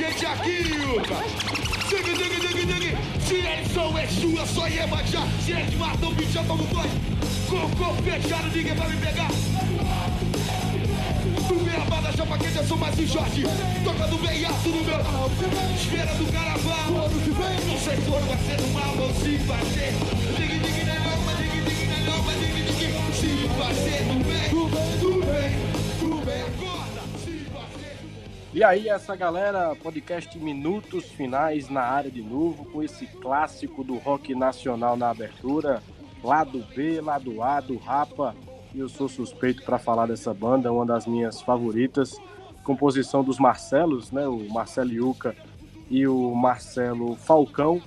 [0.00, 1.16] gente aqui, Yuka.
[1.90, 2.96] Dig, dig, dig, dig.
[3.20, 5.26] Se eles são Exu, eu sou Iemanjá.
[5.44, 6.90] Se eles matam, bicho, eu tomo dois.
[7.48, 9.28] Com o corpo fechado, ninguém vai me pegar.
[11.50, 13.42] Banda, chapa quente, eu sou mais um Jorge.
[13.82, 15.00] Tocando bem alto no meu.
[15.74, 16.90] Esfera do carnaval.
[16.92, 19.92] Não sei se vai ser uma mão, se vai ser.
[20.36, 22.92] Dig, dig, na alma, dig, dig, na alma, dig, dig.
[23.14, 24.68] Se vai ser do bem, do
[25.26, 25.50] bem,
[25.98, 27.00] do bem, acorda.
[28.54, 33.96] E aí, essa galera, podcast Minutos Finais na área de novo, com esse clássico do
[33.98, 35.82] rock nacional na abertura,
[36.22, 38.36] lado B, lado A, do Rapa.
[38.72, 42.16] E eu sou suspeito para falar dessa banda, uma das minhas favoritas.
[42.62, 44.28] Composição dos Marcelos, né?
[44.28, 45.34] O Marcelo Yuca
[45.90, 47.82] e o Marcelo Falcão.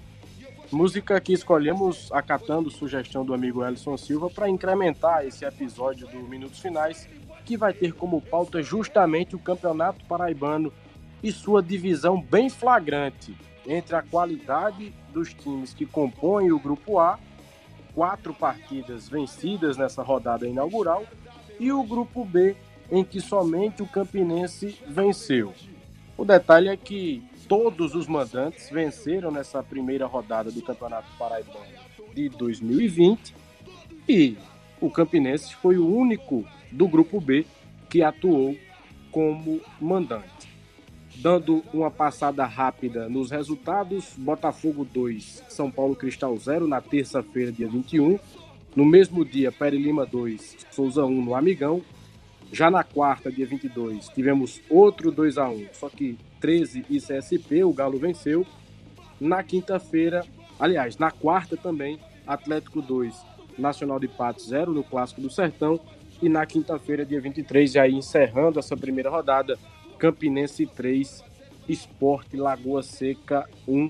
[0.71, 6.59] Música que escolhemos acatando sugestão do amigo Elson Silva para incrementar esse episódio do Minutos
[6.59, 7.07] Finais
[7.45, 10.73] que vai ter como pauta justamente o Campeonato Paraibano
[11.21, 17.17] e sua divisão bem flagrante entre a qualidade dos times que compõem o Grupo A,
[17.95, 21.05] quatro partidas vencidas nessa rodada inaugural,
[21.59, 22.55] e o Grupo B,
[22.91, 25.53] em que somente o Campinense venceu.
[26.17, 31.65] O detalhe é que todos os mandantes venceram nessa primeira rodada do Campeonato Paraibano
[32.13, 33.35] de 2020
[34.07, 34.37] e
[34.79, 37.45] o Campinense foi o único do grupo B
[37.89, 38.55] que atuou
[39.11, 40.52] como mandante.
[41.23, 47.65] Dando uma passada rápida nos resultados, Botafogo 2, São Paulo Cristal 0 na terça-feira, dia
[47.65, 48.19] 21.
[48.75, 51.81] No mesmo dia, Pere Lima 2, Souza 1 no Amigão.
[52.51, 57.63] Já na quarta, dia 22, tivemos outro 2 a 1 só que 13 e CSP,
[57.63, 58.45] o Galo venceu.
[59.17, 60.25] Na quinta-feira,
[60.59, 63.15] aliás, na quarta também, Atlético 2,
[63.57, 65.79] Nacional de Patos 0 no Clássico do Sertão.
[66.21, 69.57] E na quinta-feira, dia 23, e aí encerrando essa primeira rodada,
[70.03, 71.23] Campinense 3,
[71.69, 73.89] Esporte Lagoa Seca 1.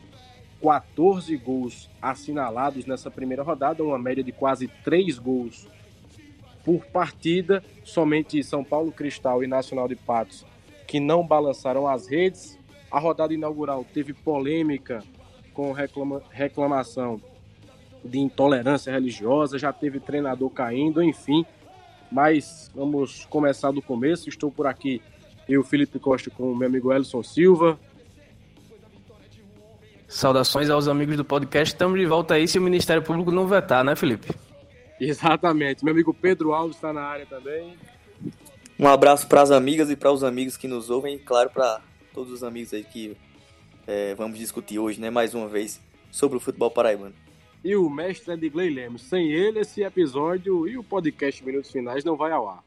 [0.62, 5.68] 14 gols assinalados nessa primeira rodada, uma média de quase 3 gols
[6.64, 7.64] por partida.
[7.84, 10.46] Somente São Paulo Cristal e Nacional de Patos
[10.86, 12.60] que não balançaram as redes.
[12.92, 15.04] A rodada inaugural teve polêmica
[15.52, 17.20] com reclama reclamação
[18.06, 21.44] de intolerância religiosa, já teve treinador caindo, enfim.
[22.12, 24.30] Mas vamos começar do começo.
[24.30, 25.02] Estou por aqui,
[25.48, 27.80] eu, Felipe Costa, com o meu amigo Elson Silva.
[30.08, 31.74] Saudações aos amigos do podcast.
[31.74, 34.30] Estamos de volta aí se o Ministério Público não vetar, né, Felipe?
[35.00, 35.84] Exatamente.
[35.84, 37.76] Meu amigo Pedro Alves está na área também.
[38.78, 41.82] Um abraço para as amigas e para os amigos que nos ouvem, e claro, para
[42.14, 43.18] todos os amigos aí que
[43.88, 45.80] é, vamos discutir hoje, né, mais uma vez,
[46.12, 47.14] sobre o futebol paraibano
[47.64, 49.04] e o mestre Edgley Lemos.
[49.04, 52.64] Sem ele, esse episódio e o podcast Minutos Finais não vai ao ar.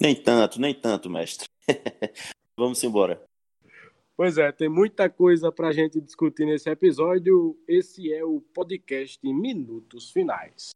[0.00, 1.48] Nem tanto, nem tanto, mestre.
[2.56, 3.22] Vamos embora.
[4.16, 7.56] Pois é, tem muita coisa para a gente discutir nesse episódio.
[7.68, 10.70] Esse é o podcast Minutos Finais.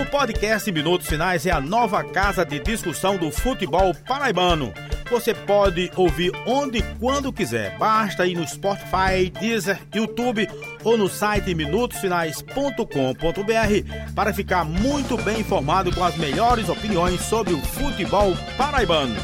[0.00, 4.72] O podcast Minutos Finais é a nova casa de discussão do futebol paraibano
[5.10, 7.76] você pode ouvir onde e quando quiser.
[7.76, 10.46] Basta ir no Spotify, Deezer, YouTube
[10.84, 17.60] ou no site minutosfinais.com.br para ficar muito bem informado com as melhores opiniões sobre o
[17.60, 19.14] futebol paraibano.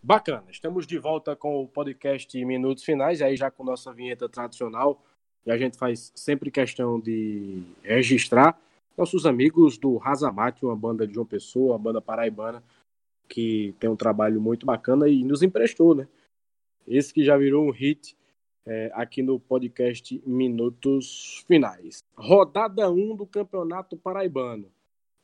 [0.00, 5.02] Bacana, estamos de volta com o podcast Minutos Finais, aí já com nossa vinheta tradicional
[5.44, 8.58] e a gente faz sempre questão de registrar
[8.96, 12.62] nossos amigos do Razamate, uma banda de João Pessoa, uma banda paraibana,
[13.28, 16.06] que tem um trabalho muito bacana e nos emprestou, né?
[16.86, 18.16] Esse que já virou um hit
[18.66, 22.04] é, aqui no podcast Minutos Finais.
[22.14, 24.70] Rodada 1 do Campeonato Paraibano.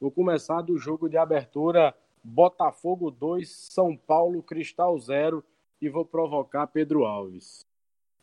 [0.00, 5.44] Vou começar do jogo de abertura Botafogo 2, São Paulo Cristal 0
[5.80, 7.67] e vou provocar Pedro Alves.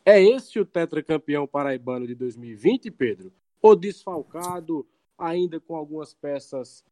[0.06, 3.34] É esse o tetracampeão paraibano de 2020, Pedro?
[3.60, 4.88] Ou desfalcado,
[5.18, 6.86] ainda com algumas peças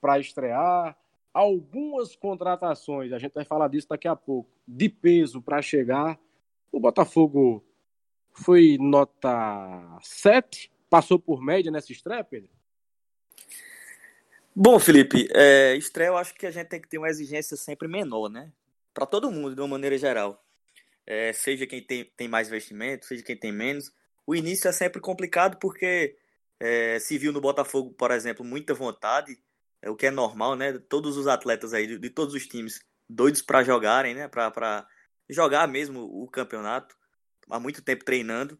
[0.00, 0.98] para estrear,
[1.32, 6.18] algumas contratações, a gente vai falar disso daqui a pouco, de peso para chegar.
[6.72, 7.64] O Botafogo
[8.32, 12.50] foi nota 7, passou por média nessa estreia, Pedro?
[14.54, 17.86] Bom, Felipe, é, estreia eu acho que a gente tem que ter uma exigência sempre
[17.86, 18.50] menor, né?
[18.92, 20.42] Para todo mundo, de uma maneira geral
[21.06, 23.92] é, seja quem tem, tem mais investimento, seja quem tem menos.
[24.26, 26.16] O início é sempre complicado porque
[26.58, 29.38] É, se viu no Botafogo, por exemplo, muita vontade,
[29.82, 30.72] é o que é normal, né?
[30.88, 34.26] Todos os atletas aí de, de todos os times doidos para jogarem, né?
[34.28, 34.86] Para
[35.28, 36.96] jogar mesmo o campeonato.
[37.50, 38.58] Há muito tempo treinando.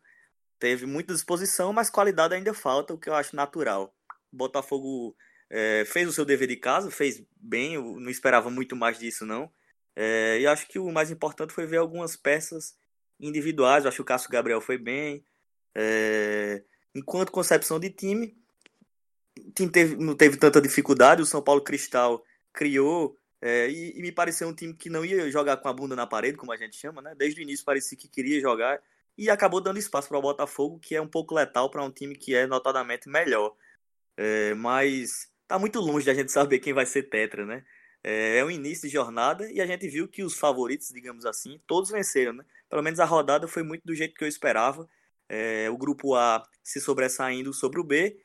[0.58, 3.94] Teve muita disposição, mas qualidade ainda falta, o que eu acho natural.
[4.32, 5.16] O Botafogo
[5.48, 9.25] é, fez o seu dever de casa, fez bem, eu não esperava muito mais disso,
[9.25, 9.50] não.
[9.96, 12.76] É, e acho que o mais importante foi ver algumas peças
[13.19, 13.84] individuais.
[13.84, 15.25] Eu acho que o Cássio Gabriel foi bem.
[15.75, 16.62] É,
[16.94, 18.37] enquanto concepção de time,
[19.54, 21.22] time teve, não teve tanta dificuldade.
[21.22, 22.22] O São Paulo Cristal
[22.52, 25.96] criou é, e, e, me pareceu um time que não ia jogar com a bunda
[25.96, 27.14] na parede, como a gente chama, né?
[27.16, 28.81] Desde o início parecia que queria jogar
[29.16, 32.14] e acabou dando espaço para o Botafogo, que é um pouco letal para um time
[32.14, 33.54] que é notadamente melhor.
[34.16, 37.64] É, mas tá muito longe da gente saber quem vai ser tetra, né?
[38.08, 41.61] É, é o início de jornada e a gente viu que os favoritos, digamos assim,
[41.67, 42.44] todos venceram, né?
[42.70, 44.88] Pelo menos a rodada foi muito do jeito que eu esperava.
[45.29, 48.17] É, o grupo A se sobressaindo sobre o B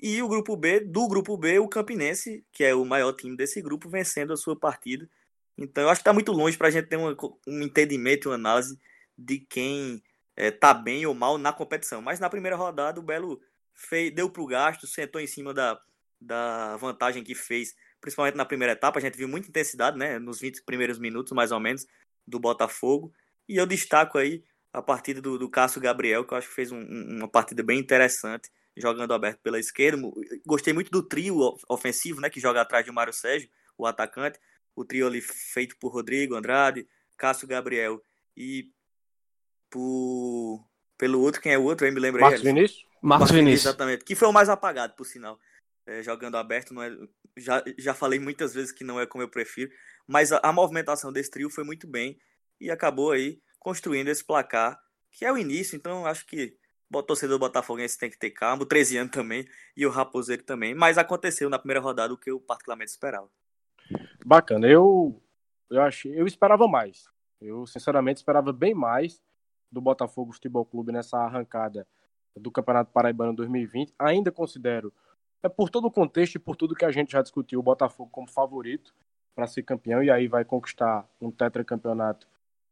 [0.00, 3.60] e o grupo B, do grupo B, o Campinense, que é o maior time desse
[3.60, 5.06] grupo, vencendo a sua partida.
[5.58, 7.14] Então eu acho que está muito longe para a gente ter um,
[7.46, 8.78] um entendimento, uma análise
[9.18, 10.02] de quem
[10.34, 12.00] é, tá bem ou mal na competição.
[12.00, 13.38] Mas na primeira rodada o Belo
[13.74, 15.78] fez, deu pro gasto, sentou em cima da,
[16.18, 19.00] da vantagem que fez, principalmente na primeira etapa.
[19.00, 20.16] A gente viu muita intensidade, né?
[20.20, 21.84] Nos 20 primeiros minutos, mais ou menos,
[22.24, 23.12] do Botafogo.
[23.48, 26.70] E eu destaco aí a partida do, do Cássio Gabriel, que eu acho que fez
[26.70, 30.00] um, uma partida bem interessante, jogando aberto pela esquerda.
[30.46, 32.30] Gostei muito do trio ofensivo, né?
[32.30, 34.38] Que joga atrás de Mário Sérgio, o atacante.
[34.76, 36.86] O trio ali feito por Rodrigo Andrade,
[37.16, 38.00] Cássio Gabriel
[38.36, 38.70] e
[39.68, 40.64] por
[40.96, 41.84] pelo outro, quem é o outro?
[41.84, 42.22] Aí me lembrei.
[42.22, 42.86] Marcos Vinícius?
[43.02, 43.66] Marcos Vinícius.
[43.66, 44.04] Exatamente.
[44.04, 45.40] Que foi o mais apagado, por sinal.
[45.86, 46.90] É, jogando aberto, não é,
[47.36, 49.70] já, já falei muitas vezes que não é como eu prefiro,
[50.06, 52.18] mas a, a movimentação desse trio foi muito bem
[52.60, 54.80] e acabou aí construindo esse placar,
[55.12, 56.56] que é o início, então acho que
[56.92, 59.46] o torcedor botafoguense tem que ter calma, o 13 anos também
[59.76, 63.30] e o Raposeiro também, mas aconteceu na primeira rodada o que eu particularmente esperava.
[64.24, 65.22] Bacana, eu
[65.70, 67.08] eu achei, eu esperava mais.
[67.40, 69.20] Eu sinceramente esperava bem mais
[69.70, 71.86] do Botafogo Futebol Clube nessa arrancada
[72.36, 73.92] do Campeonato Paraibano 2020.
[73.98, 74.92] Ainda considero,
[75.46, 78.10] é por todo o contexto e por tudo que a gente já discutiu, o Botafogo
[78.10, 78.92] como favorito
[79.34, 82.26] para ser campeão e aí vai conquistar um tetracampeonato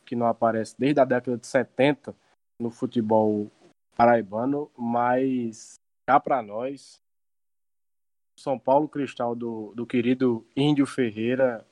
[0.04, 2.14] que não aparece desde a década de 70
[2.58, 3.50] no futebol
[3.96, 7.00] paraibano, mas cá para nós,
[8.36, 11.66] São Paulo Cristal do, do querido Índio Ferreira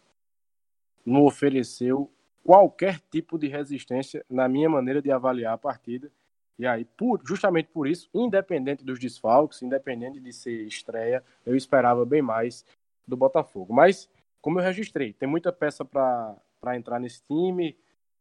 [1.04, 2.10] não ofereceu
[2.44, 6.10] qualquer tipo de resistência na minha maneira de avaliar a partida.
[6.58, 12.04] E aí, por, justamente por isso, independente dos desfalques, independente de ser estreia, eu esperava
[12.04, 12.64] bem mais
[13.06, 13.72] do Botafogo.
[13.72, 14.08] Mas,
[14.40, 16.36] como eu registrei, tem muita peça para
[16.76, 17.76] entrar nesse time,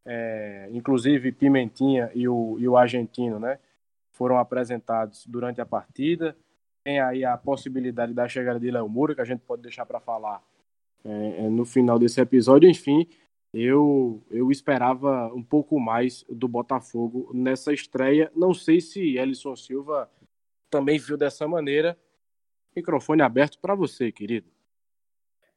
[0.06, 3.60] é, inclusive Pimentinha e o, e o argentino, né?
[4.12, 6.36] Foram apresentados durante a partida.
[6.84, 10.00] Tem aí a possibilidade da chegada de Léo Moura, que a gente pode deixar para
[10.00, 10.42] falar
[11.04, 12.70] é, no final desse episódio.
[12.70, 13.08] Enfim,
[13.54, 18.32] eu, eu esperava um pouco mais do Botafogo nessa estreia.
[18.36, 20.10] Não sei se Ellison Silva
[20.70, 21.98] também viu dessa maneira.
[22.76, 24.48] Microfone aberto para você, querido.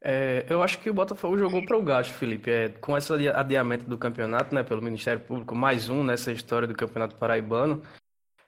[0.01, 2.51] É, eu acho que o Botafogo jogou para o gasto, Felipe.
[2.51, 6.75] É, com esse adiamento do campeonato, né, pelo Ministério Público, mais um nessa história do
[6.75, 7.81] Campeonato Paraibano.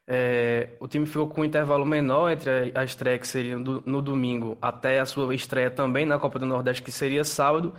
[0.06, 4.58] É, o time ficou com um intervalo menor entre a estreia que seria no, domingo
[4.62, 7.74] até a sua estreia também na Copa do Nordeste, que seria sábado.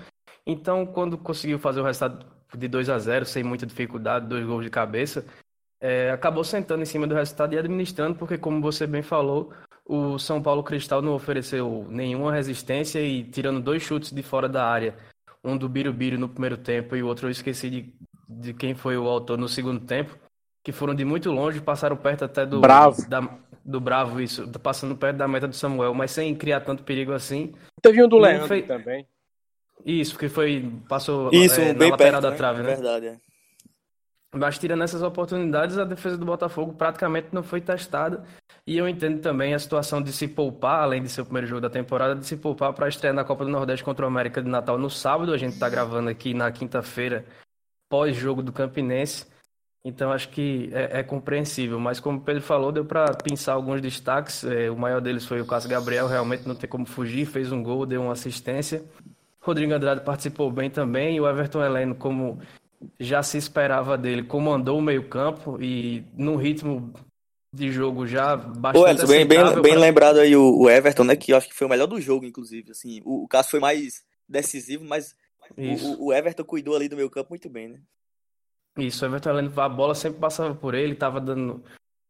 [0.48, 2.24] Então, quando conseguiu fazer o resultado
[2.56, 5.26] de 2 a 0 sem muita dificuldade, dois gols de cabeça,
[5.78, 9.52] é, acabou sentando em cima do resultado e administrando, porque, como você bem falou,
[9.84, 14.64] o São Paulo Cristal não ofereceu nenhuma resistência e tirando dois chutes de fora da
[14.66, 14.94] área,
[15.44, 17.94] um do Birubiru no primeiro tempo e o outro eu esqueci de,
[18.26, 20.16] de quem foi o autor no segundo tempo,
[20.64, 23.20] que foram de muito longe, passaram perto até do Bravo, da,
[23.62, 27.52] do Bravo isso, passando perto da meta do Samuel, mas sem criar tanto perigo assim.
[27.82, 28.66] Teve um do Leandro fez...
[28.66, 29.06] também.
[29.84, 30.70] Isso, porque foi.
[30.88, 32.36] Passou Isso, é, bem na lateral perto, da né?
[32.36, 32.74] trave, né?
[32.74, 33.16] Verdade, é.
[34.34, 38.24] Mas tirando essas oportunidades, a defesa do Botafogo praticamente não foi testada.
[38.66, 41.62] E eu entendo também a situação de se poupar, além de ser o primeiro jogo
[41.62, 44.42] da temporada, de se poupar para a estreia na Copa do Nordeste contra o América
[44.42, 45.32] de Natal no sábado.
[45.32, 47.24] A gente está gravando aqui na quinta-feira,
[47.88, 49.26] pós-jogo do Campinense.
[49.82, 51.80] Então acho que é, é, compreensível.
[51.80, 54.44] Mas como o Pedro falou, deu para pensar alguns destaques.
[54.44, 57.62] É, o maior deles foi o Cássio Gabriel, realmente não tem como fugir, fez um
[57.62, 58.84] gol, deu uma assistência.
[59.48, 61.16] Rodrigo Andrade participou bem também.
[61.16, 62.38] E o Everton Heleno, como
[63.00, 66.92] já se esperava dele, comandou o meio-campo e num ritmo
[67.52, 69.04] de jogo já bastante.
[69.04, 71.16] Ô, bem, bem, bem lembrado aí o, o, Everton, né?
[71.16, 72.70] Que eu acho que foi o melhor do jogo, inclusive.
[72.70, 75.16] Assim, o, o Cássio foi mais decisivo, mas
[75.56, 77.80] o, o, Everton cuidou ali do meio campo muito bem, né?
[78.76, 81.64] Isso, o Everton Heleno, a bola sempre passava por ele, estava dando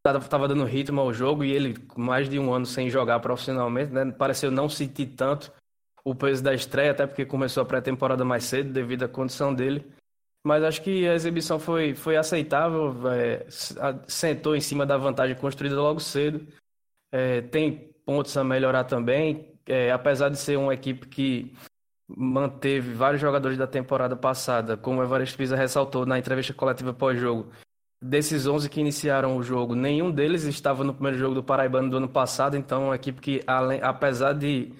[0.06, 4.10] estava dando ritmo ao jogo e ele, mais de um ano sem jogar profissionalmente, né,
[4.12, 5.52] pareceu não sentir tanto
[6.08, 9.84] o peso da estreia, até porque começou a pré-temporada mais cedo devido à condição dele.
[10.42, 13.46] Mas acho que a exibição foi, foi aceitável, é,
[14.06, 16.46] sentou em cima da vantagem construída logo cedo.
[17.12, 21.54] É, tem pontos a melhorar também, é, apesar de ser uma equipe que
[22.08, 27.52] manteve vários jogadores da temporada passada, como o Evaristo Pisa ressaltou na entrevista coletiva pós-jogo,
[28.00, 31.98] desses 11 que iniciaram o jogo, nenhum deles estava no primeiro jogo do Paraibano do
[31.98, 34.72] ano passado, então é uma equipe que, além, apesar de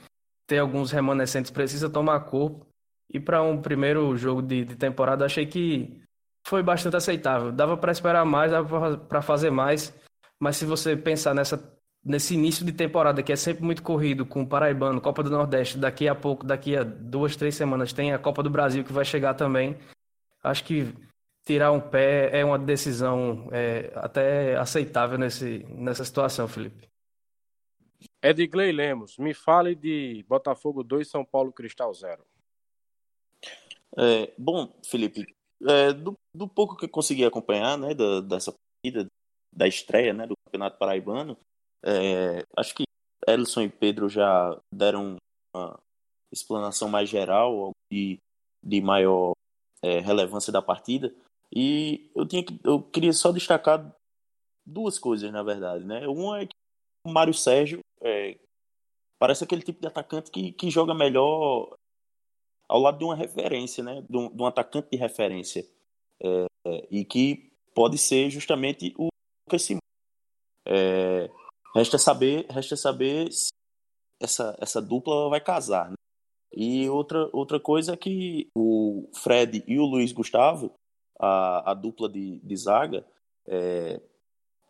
[0.48, 2.66] ter alguns remanescentes, precisa tomar corpo.
[3.08, 6.02] E para um primeiro jogo de, de temporada, achei que
[6.44, 7.52] foi bastante aceitável.
[7.52, 9.94] Dava para esperar mais, dava para fazer mais,
[10.40, 11.56] mas se você pensar nessa
[12.04, 15.76] nesse início de temporada, que é sempre muito corrido, com o Paraibano, Copa do Nordeste,
[15.76, 19.04] daqui a pouco, daqui a duas, três semanas, tem a Copa do Brasil que vai
[19.04, 19.76] chegar também.
[20.42, 20.94] Acho que
[21.44, 26.87] tirar um pé é uma decisão é, até aceitável nesse, nessa situação, Felipe.
[28.28, 32.22] Edgley Lemos, me fale de Botafogo 2, São Paulo Cristal 0.
[33.96, 35.34] É, bom, Felipe,
[35.66, 39.06] é, do, do, pouco que eu consegui acompanhar né, da, dessa partida,
[39.50, 41.38] da estreia né, do Campeonato Paraibano,
[41.82, 42.84] é, acho que
[43.26, 45.16] Ellison e Pedro já deram
[45.54, 45.78] uma
[46.30, 48.18] explanação mais geral de,
[48.62, 49.32] de maior
[49.82, 51.14] é, relevância da partida.
[51.50, 53.90] E eu, tinha que, eu queria só destacar
[54.66, 55.84] duas coisas, na verdade.
[55.84, 56.06] Né?
[56.06, 56.57] Uma é que
[57.08, 58.38] o Mário Sérgio é,
[59.18, 61.76] parece aquele tipo de atacante que, que joga melhor
[62.68, 64.04] ao lado de uma referência, né?
[64.08, 65.66] de, um, de um atacante de referência.
[66.22, 66.46] É,
[66.90, 69.08] e que pode ser justamente o
[69.46, 69.82] Lucas Simões.
[70.66, 71.30] É,
[71.74, 73.50] Resta saber, resta saber se
[74.20, 75.90] essa, essa dupla vai casar.
[75.90, 75.96] Né?
[76.52, 80.74] E outra, outra coisa é que o Fred e o Luiz Gustavo,
[81.20, 83.06] a, a dupla de, de zaga,
[83.46, 84.00] é,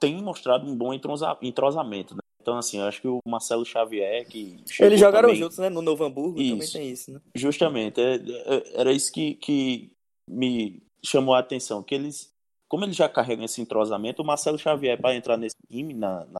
[0.00, 2.14] tem mostrado um bom entrosamento.
[2.14, 2.20] Né?
[2.48, 4.56] Então, assim, eu acho que o Marcelo Xavier, que.
[4.80, 5.42] Eles jogaram também...
[5.42, 5.68] juntos, né?
[5.68, 7.20] No Novo Hamburgo isso, também tem isso, né?
[7.34, 8.00] Justamente.
[8.00, 9.92] É, é, era isso que, que
[10.26, 11.82] me chamou a atenção.
[11.82, 12.32] Que eles.
[12.68, 16.38] Como eles já carregam esse entrosamento, o Marcelo Xavier, para entrar nesse time, na, na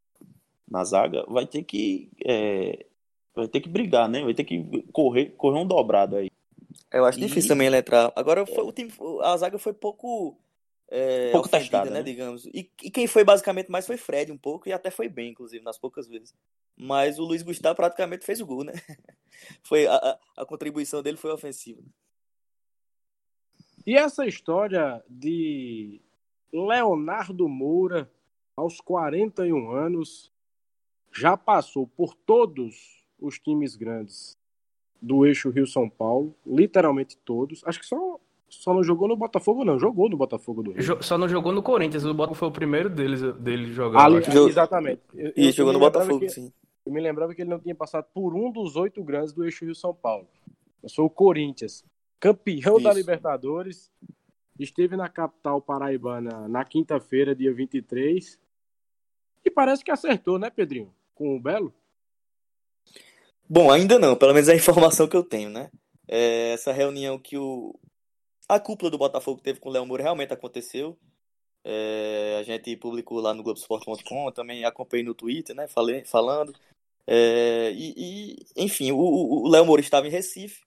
[0.71, 2.87] na zaga, vai ter que é,
[3.35, 4.23] vai ter que brigar, né?
[4.23, 6.31] Vai ter que correr, correr um dobrado aí.
[6.93, 7.23] Eu acho e...
[7.23, 8.13] difícil também ele entrar.
[8.15, 10.37] Agora foi, o time, a zaga foi pouco
[10.91, 12.03] é, pouco testada, né, né?
[12.03, 12.47] digamos.
[12.47, 15.63] E, e, quem foi basicamente mais foi Fred um pouco e até foi bem, inclusive,
[15.63, 16.35] nas poucas vezes.
[16.77, 18.73] Mas o Luiz Gustavo praticamente fez o gol, né?
[19.63, 21.83] foi a, a, a contribuição dele foi ofensiva.
[23.87, 26.01] E essa história de
[26.53, 28.11] Leonardo Moura
[28.57, 30.33] aos 41 anos
[31.13, 34.39] já passou por todos os times grandes
[35.01, 37.63] do eixo Rio-São Paulo, literalmente todos.
[37.65, 38.19] Acho que só,
[38.49, 39.79] só não jogou no Botafogo, não.
[39.79, 41.03] Jogou no Botafogo do Rio.
[41.03, 42.05] Só não jogou no Corinthians.
[42.05, 44.05] O Botafogo foi o primeiro deles, dele jogar.
[44.05, 45.03] Ali, exatamente.
[45.15, 46.53] Eu, e jogou no Botafogo, que, sim.
[46.85, 49.65] Eu me lembrava que ele não tinha passado por um dos oito grandes do eixo
[49.65, 50.27] Rio-São Paulo.
[50.83, 51.85] Eu sou o Corinthians,
[52.19, 52.85] campeão Isso.
[52.85, 53.91] da Libertadores.
[54.59, 58.39] Esteve na capital paraibana na quinta-feira, dia 23.
[59.45, 60.93] E parece que acertou, né, Pedrinho?
[61.19, 61.75] com o Belo?
[63.51, 65.69] Bom, ainda não, pelo menos é a informação que eu tenho, né?
[66.07, 67.75] É, essa reunião que o
[68.49, 70.99] a cúpula do Botafogo teve com o Léo Moura realmente aconteceu.
[71.65, 75.69] É, a gente publicou lá no Globoesporte.com, também acompanhei no Twitter, né?
[75.69, 76.53] Falei, falando.
[77.07, 80.63] É, e, e, enfim, o, Léo Moura estava em Recife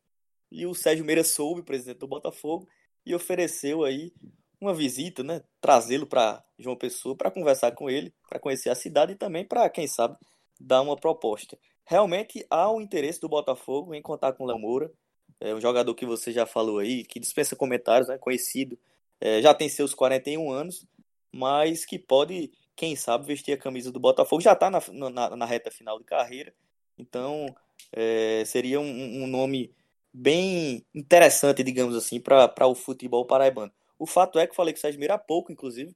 [0.51, 2.67] e o Sérgio Meira soube, presidente do Botafogo,
[3.05, 4.13] e ofereceu aí
[4.59, 5.41] uma visita, né?
[5.59, 9.69] Trazê-lo para João Pessoa para conversar com ele, para conhecer a cidade e também para,
[9.69, 10.17] quem sabe,
[10.59, 11.57] dar uma proposta.
[11.85, 14.91] Realmente há o interesse do Botafogo em contar com o Léo Moura,
[15.41, 18.77] é um jogador que você já falou aí, que dispensa comentários, né, conhecido,
[19.19, 20.85] é, já tem seus 41 anos,
[21.31, 25.45] mas que pode, quem sabe, vestir a camisa do Botafogo, já está na, na, na,
[25.45, 26.53] reta final de carreira,
[26.97, 27.53] então
[27.91, 29.73] é, seria um, um, nome
[30.13, 33.71] bem interessante, digamos assim, para o futebol paraibano.
[33.99, 35.95] O fato é que falei com o Sérgio Mira há pouco, inclusive,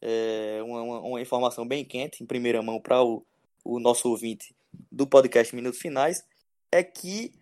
[0.00, 3.24] é uma, uma, informação bem quente, em primeira mão, para o
[3.66, 4.54] o nosso ouvinte
[4.90, 6.24] do podcast Minutos Finais,
[6.70, 7.32] é que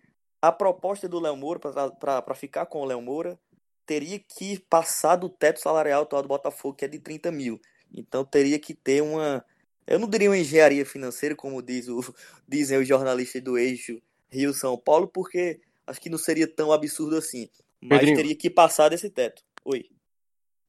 [0.41, 3.39] a proposta do Léo Moura para ficar com o Léo Moura
[3.85, 7.59] teria que passar do teto salarial atual do Botafogo, que é de 30 mil.
[7.93, 9.45] Então teria que ter uma.
[9.85, 12.01] Eu não diria uma engenharia financeira, como diz o,
[12.47, 17.49] dizem os jornalistas do eixo Rio-São Paulo, porque acho que não seria tão absurdo assim.
[17.81, 19.43] Mas Pedrinho, teria que passar desse teto.
[19.63, 19.85] Oi.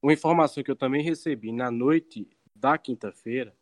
[0.01, 3.55] Uma informação que eu também recebi na noite da quinta-feira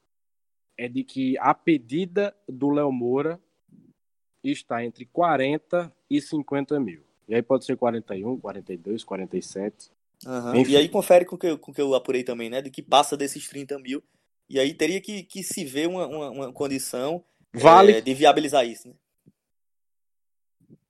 [0.78, 3.40] é de que a pedida do Léo Moura
[4.52, 7.02] está entre 40 e 50 mil.
[7.28, 9.92] E aí pode ser 41, 42, 47.
[10.25, 10.66] Uhum.
[10.68, 12.62] E aí confere com que, o com que eu apurei também, né?
[12.62, 14.04] De que passa desses 30 mil.
[14.50, 17.24] E aí teria que, que se ver uma, uma, uma condição
[17.54, 17.94] Vale.
[17.94, 18.94] é, de viabilizar isso, né?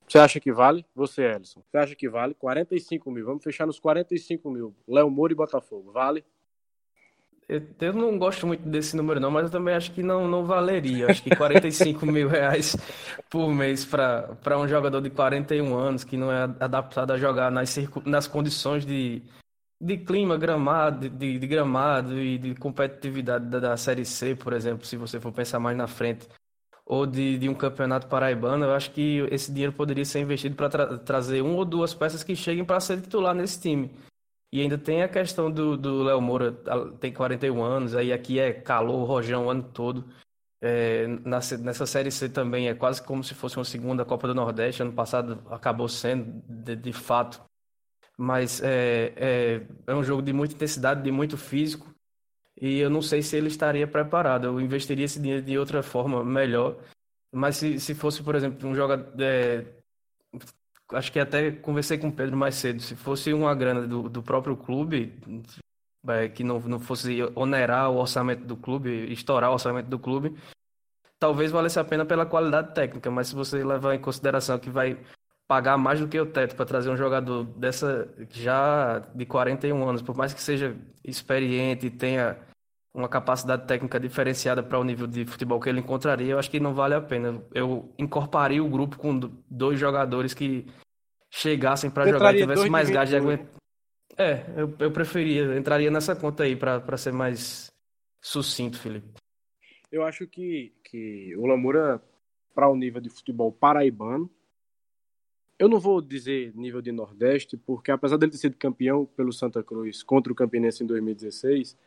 [0.07, 0.85] Você acha que vale?
[0.93, 1.63] Você, Ellison.
[1.67, 2.35] Você acha que vale?
[2.35, 3.25] 45 mil.
[3.25, 4.75] Vamos fechar nos 45 mil.
[4.88, 5.91] Léo Moura e Botafogo.
[5.91, 6.24] Vale?
[7.47, 10.45] Eu, eu não gosto muito desse número, não, mas eu também acho que não, não
[10.45, 11.09] valeria.
[11.09, 12.75] Acho que 45 mil reais
[13.29, 17.69] por mês para um jogador de 41 anos que não é adaptado a jogar nas,
[17.69, 19.21] circu- nas condições de,
[19.79, 24.85] de clima, gramado, de, de gramado e de competitividade da, da Série C, por exemplo,
[24.85, 26.27] se você for pensar mais na frente,
[26.85, 30.69] ou de, de um campeonato paraibano, eu acho que esse dinheiro poderia ser investido para
[30.69, 33.91] tra trazer uma ou duas peças que cheguem para ser titular nesse time.
[34.55, 36.53] E ainda tem a questão do, Léo Moura,
[37.01, 40.05] tem 41 anos, aí aqui é calor, rojão o ano todo.
[40.62, 44.81] É, nessa Série C também é quase como se fosse uma segunda Copa do Nordeste.
[44.81, 47.43] Ano passado acabou sendo, de, de fato.
[48.17, 51.93] Mas é, é, é um jogo de muita intensidade, de muito físico.
[52.55, 54.45] E eu não sei se ele estaria preparado.
[54.45, 56.77] Eu investiria esse dinheiro de outra forma melhor.
[57.29, 59.21] Mas se, se fosse, por exemplo, um jogador.
[59.21, 59.65] É,
[60.91, 62.81] acho que até conversei com o Pedro mais cedo.
[62.81, 65.19] Se fosse uma grana do, do próprio clube,
[66.07, 70.35] é, que não, não fosse onerar o orçamento do clube, estourar o orçamento do clube,
[71.19, 73.09] talvez valesse a pena pela qualidade técnica.
[73.11, 74.97] Mas se você levar em consideração que vai
[75.47, 80.01] pagar mais do que o teto para trazer um jogador dessa já de 41 anos,
[80.01, 82.37] por mais que seja experiente e tenha
[82.95, 86.61] uma capacidade técnica diferenciada para o nível de futebol que ele encontraria, eu acho que
[86.61, 87.43] não vale a pena.
[87.53, 90.65] Eu incorporaria o grupo com dois jogadores que
[91.29, 93.47] chegassem para jogar e tivessem mais gás de aguentar.
[94.17, 97.69] É, eu, eu preferia, entraria nessa conta aí para ser mais
[98.21, 99.07] sucinto, Felipe.
[99.91, 102.01] Eu acho que, que o Lamoura,
[102.53, 104.29] para o nível de futebol paraibano,
[105.59, 109.61] eu não vou dizer nível de Nordeste, porque apesar dele ter sido campeão pelo Santa
[109.61, 111.77] Cruz contra o Campinense em 2016,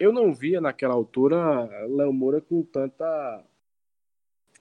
[0.00, 3.44] eu não via naquela altura Léo Moura com tanta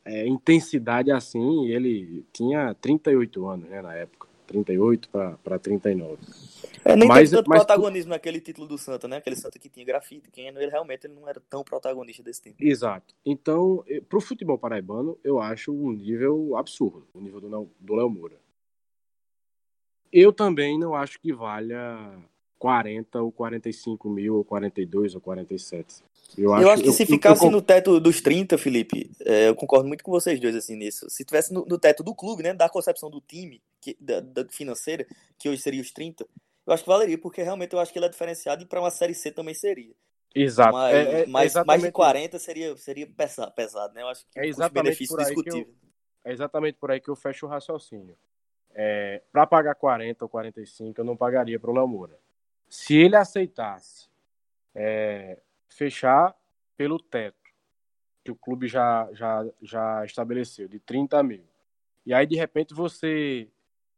[0.04, 1.68] é, intensidade assim.
[1.68, 5.10] Ele tinha 38 anos né, na época, 38
[5.42, 6.18] para 39.
[6.84, 9.18] É, nem mas, tanto mas, protagonismo naquele título do Santa, né?
[9.18, 12.58] Aquele Santa que tinha grafite, quem ele realmente ele não era tão protagonista desse tempo.
[12.60, 13.16] Exato.
[13.26, 18.10] Então, para o futebol paraibano, eu acho um nível absurdo, o nível do, do Léo
[18.10, 18.36] Moura.
[20.12, 22.20] Eu também não acho que valha
[22.60, 26.04] 40 ou 45 mil, ou 42 ou 47.
[26.38, 29.48] Eu acho, eu acho que se eu, ficasse eu, no teto dos 30, Felipe, é,
[29.48, 31.10] eu concordo muito com vocês dois assim nisso.
[31.10, 34.46] Se tivesse no, no teto do clube, né, da concepção do time, que, da, da,
[34.50, 35.08] financeira,
[35.40, 36.28] que hoje seria os 30,
[36.68, 38.92] eu acho que valeria, porque realmente eu acho que ele é diferenciado e para uma
[38.92, 39.94] série C também seria.
[40.36, 40.74] Exato.
[40.74, 44.04] Mas, é, é, mais, mais de 40 seria, seria pesado, pesado, né?
[44.04, 45.68] Eu acho que é exatamente por aí que eu,
[46.24, 48.16] É exatamente por aí que eu fecho o raciocínio.
[48.76, 52.16] É, para pagar 40 ou 45, eu não pagaria para o Lamoura
[52.70, 54.08] se ele aceitasse
[54.76, 56.36] é, fechar
[56.78, 57.38] pelo teto
[58.24, 61.44] que o clube já, já, já estabeleceu, de 30 mil,
[62.06, 63.48] e aí de repente você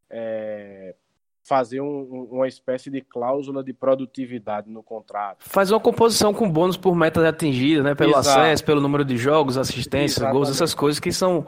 [0.10, 0.96] é,
[1.44, 5.38] fazer um, uma espécie de cláusula de produtividade no contrato.
[5.40, 7.96] Faz uma composição com bônus por meta atingida, né?
[7.96, 8.40] Pelo Exato.
[8.40, 11.46] acesso, pelo número de jogos, assistência, gols, essas coisas que são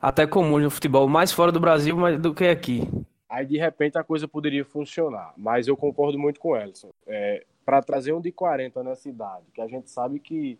[0.00, 2.88] até comuns no futebol, mais fora do Brasil do que aqui.
[3.34, 5.34] Aí de repente a coisa poderia funcionar.
[5.36, 6.90] Mas eu concordo muito com o Elson.
[7.04, 10.56] É, para trazer um de 40 na cidade, que a gente sabe que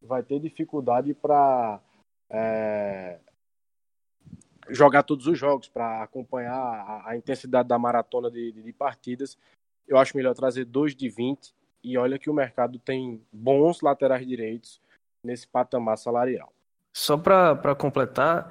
[0.00, 1.78] vai ter dificuldade para
[2.30, 3.18] é,
[4.70, 9.36] jogar todos os jogos, para acompanhar a, a, intensidade da maratona de, de, de, partidas,
[9.86, 11.54] eu acho melhor trazer dois de 20.
[11.82, 14.80] E olha que o mercado tem bons laterais direitos
[15.22, 16.50] nesse patamar salarial.
[16.90, 18.50] Só para completar,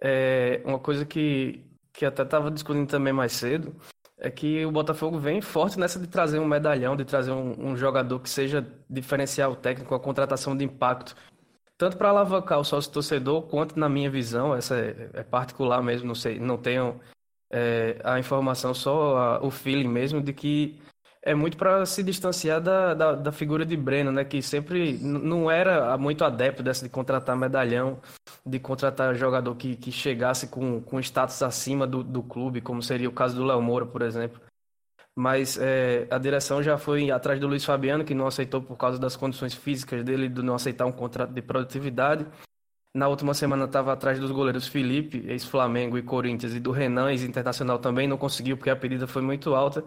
[0.00, 3.74] é, uma coisa que que até estava discutindo também mais cedo,
[4.18, 7.76] é que o Botafogo vem forte nessa de trazer um medalhão, de trazer um, um
[7.76, 11.16] jogador que seja diferencial técnico, a contratação de impacto,
[11.76, 16.06] tanto para alavancar o sócio torcedor, quanto na minha visão, essa é, é particular mesmo,
[16.06, 17.00] não sei, não tenho
[17.50, 20.80] é, a informação, só a, o feeling mesmo de que
[21.24, 24.24] é muito para se distanciar da, da, da, figura de Breno, né?
[24.24, 28.00] Que sempre não era muito adepto dessa de contratar medalhão,
[28.44, 33.08] de contratar jogador que, que chegasse com, com status acima do, do clube, como seria
[33.08, 34.40] o caso do Léo Moura, por exemplo.
[35.14, 38.98] Mas é, a direção já foi atrás do Luiz Fabiano, que não aceitou por causa
[38.98, 42.26] das condições físicas dele, de não aceitar um contrato de produtividade.
[42.94, 47.78] Na última semana estava atrás dos goleiros Felipe, ex-Flamengo e Corinthians, e do Renan, ex-Internacional
[47.78, 49.84] também, não conseguiu porque a pedida foi muito alta.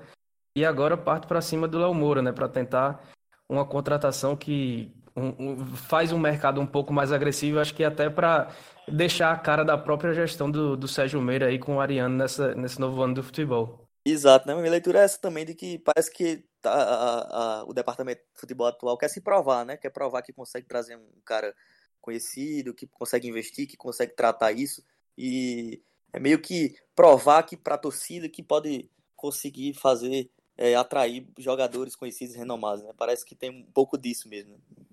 [0.55, 3.03] E agora parte para cima do Léo Moura, né, para tentar
[3.49, 8.09] uma contratação que um, um, faz um mercado um pouco mais agressivo, acho que até
[8.09, 8.49] para
[8.87, 12.55] deixar a cara da própria gestão do, do Sérgio Meira aí com o Ariano nessa,
[12.55, 13.85] nesse novo ano do futebol.
[14.05, 14.53] Exato, né?
[14.55, 18.39] Minha leitura é essa também, de que parece que tá, a, a, o departamento de
[18.39, 19.77] futebol atual quer se provar, né?
[19.77, 21.53] Quer provar que consegue trazer um cara
[21.99, 24.83] conhecido, que consegue investir, que consegue tratar isso.
[25.17, 25.81] E
[26.13, 31.95] é meio que provar que para a torcida que pode conseguir fazer é, atrair jogadores
[31.95, 32.83] conhecidos renomados.
[32.83, 32.91] Né?
[32.97, 34.53] Parece que tem um pouco disso mesmo.
[34.53, 34.85] Né?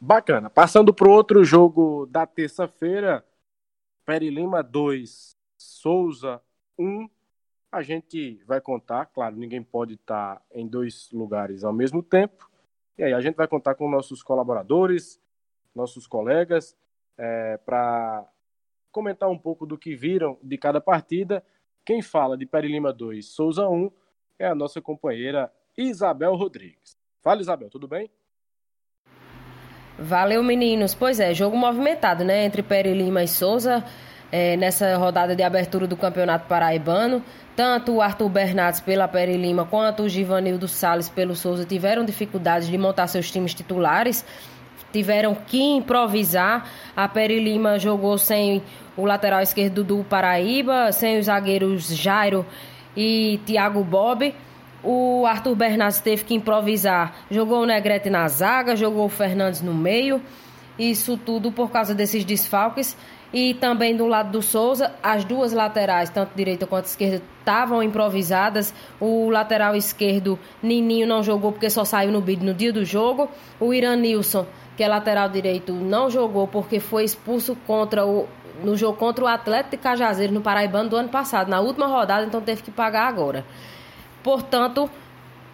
[0.00, 0.50] Bacana.
[0.50, 3.24] Passando para o outro jogo da terça-feira,
[4.04, 6.42] Peri Lima 2, Souza
[6.76, 7.08] 1.
[7.70, 12.50] A gente vai contar, claro, ninguém pode estar em dois lugares ao mesmo tempo.
[12.98, 15.20] E aí a gente vai contar com nossos colaboradores,
[15.74, 16.76] nossos colegas,
[17.16, 18.26] é, para
[18.90, 21.44] comentar um pouco do que viram de cada partida.
[21.84, 23.90] Quem fala de Peri Lima 2, Souza 1,
[24.38, 26.96] é a nossa companheira Isabel Rodrigues.
[27.22, 28.10] Fala, Isabel, tudo bem?
[29.98, 30.94] Valeu, meninos.
[30.94, 32.44] Pois é, jogo movimentado, né?
[32.44, 33.84] Entre Peri Lima e Souza,
[34.30, 37.22] é, nessa rodada de abertura do Campeonato Paraibano.
[37.54, 42.68] Tanto o Arthur Bernardes pela Peri Lima quanto o Givanildo Salles pelo Souza tiveram dificuldades
[42.68, 44.24] de montar seus times titulares.
[44.90, 46.68] Tiveram que improvisar.
[46.96, 48.62] A Peri Lima jogou sem
[48.96, 52.44] o lateral esquerdo do Paraíba, sem os zagueiros Jairo
[52.96, 54.34] e Thiago Bob.
[54.82, 57.14] O Arthur Bernardes teve que improvisar.
[57.30, 60.20] Jogou o Negrete na zaga, jogou o Fernandes no meio.
[60.78, 62.96] Isso tudo por causa desses desfalques.
[63.32, 68.74] E também do lado do Souza, as duas laterais, tanto direita quanto esquerda, estavam improvisadas.
[69.00, 73.30] O lateral esquerdo, Nininho, não jogou porque só saiu no bid no dia do jogo.
[73.58, 74.44] O Iran Nilson,
[74.76, 78.28] que é lateral direito, não jogou porque foi expulso contra o,
[78.62, 82.24] no jogo contra o Atlético de Cajazeiro, no Paraibano, do ano passado, na última rodada,
[82.24, 83.44] então teve que pagar agora.
[84.22, 84.90] Portanto,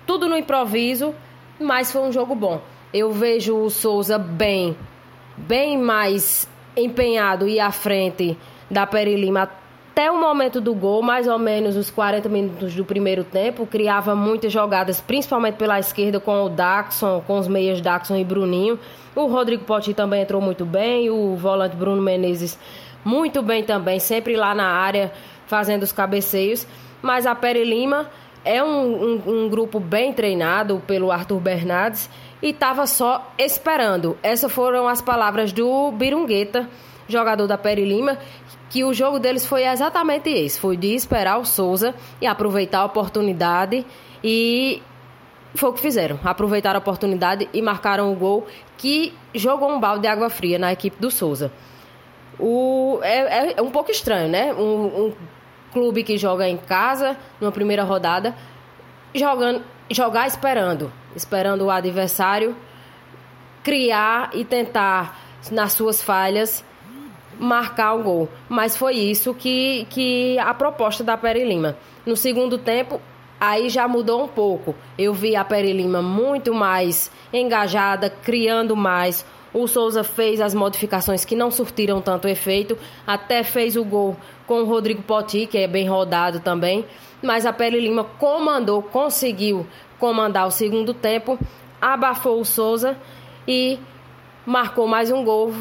[0.07, 1.15] tudo no improviso,
[1.61, 2.61] mas foi um jogo bom.
[2.93, 4.77] Eu vejo o Souza bem,
[5.37, 8.39] bem mais empenhado e à frente
[8.71, 9.51] da Peri Lima
[9.99, 14.15] até o momento do gol, mais ou menos os 40 minutos do primeiro tempo, criava
[14.15, 18.79] muitas jogadas, principalmente pela esquerda com o Daxon, com os meias Daxon e Bruninho.
[19.17, 22.57] O Rodrigo Potti também entrou muito bem, o volante Bruno Menezes
[23.05, 25.13] muito bem também, sempre lá na área
[25.47, 26.67] fazendo os cabeceios.
[27.01, 28.11] Mas a Peri Lima
[28.45, 32.09] é um, um, um grupo bem treinado pelo Arthur Bernardes
[32.43, 34.17] e estava só esperando.
[34.23, 36.69] Essas foram as palavras do Birungueta,
[37.09, 38.19] jogador da Peri Lima,
[38.71, 42.85] que o jogo deles foi exatamente esse, foi de esperar o Souza e aproveitar a
[42.85, 43.85] oportunidade
[44.23, 44.83] e
[45.55, 50.03] foi o que fizeram, aproveitaram a oportunidade e marcaram o gol que jogou um balde
[50.03, 51.51] de água fria na equipe do Souza.
[52.39, 54.55] O, é, é um pouco estranho, né?
[54.55, 55.13] Um, um
[55.73, 58.35] clube que joga em casa, numa primeira rodada,
[59.15, 62.57] jogando, jogar esperando, esperando o adversário
[63.69, 65.21] criar e tentar,
[65.51, 66.65] nas suas falhas,
[67.39, 68.29] marcar o gol.
[68.49, 71.77] Mas foi isso que, que a proposta da Peri Lima.
[72.07, 72.99] No segundo tempo,
[73.39, 74.75] aí já mudou um pouco.
[74.97, 79.25] Eu vi a Peri Lima muito mais engajada, criando mais.
[79.53, 84.63] O Souza fez as modificações que não surtiram tanto efeito, até fez o gol com
[84.63, 86.85] o Rodrigo Poti, que é bem rodado também.
[87.23, 89.67] Mas a Pele Lima comandou, conseguiu
[89.99, 91.39] comandar o segundo tempo,
[91.81, 92.97] abafou o Souza
[93.47, 93.79] e
[94.47, 95.53] marcou mais um gol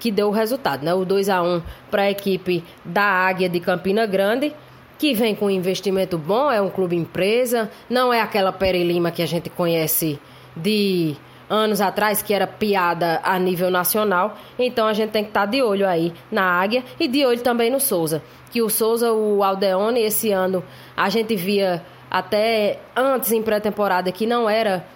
[0.00, 0.92] que deu o resultado, né?
[0.92, 4.54] O 2 a 1 para a equipe da Águia de Campina Grande,
[4.98, 9.10] que vem com um investimento bom, é um clube empresa, não é aquela Pere Lima
[9.10, 10.18] que a gente conhece
[10.56, 11.16] de
[11.48, 14.36] anos atrás, que era piada a nível nacional.
[14.58, 17.40] Então a gente tem que estar tá de olho aí na Águia e de olho
[17.40, 18.22] também no Souza.
[18.50, 20.64] Que o Souza, o Aldeone, esse ano
[20.96, 24.86] a gente via até antes em pré-temporada que não era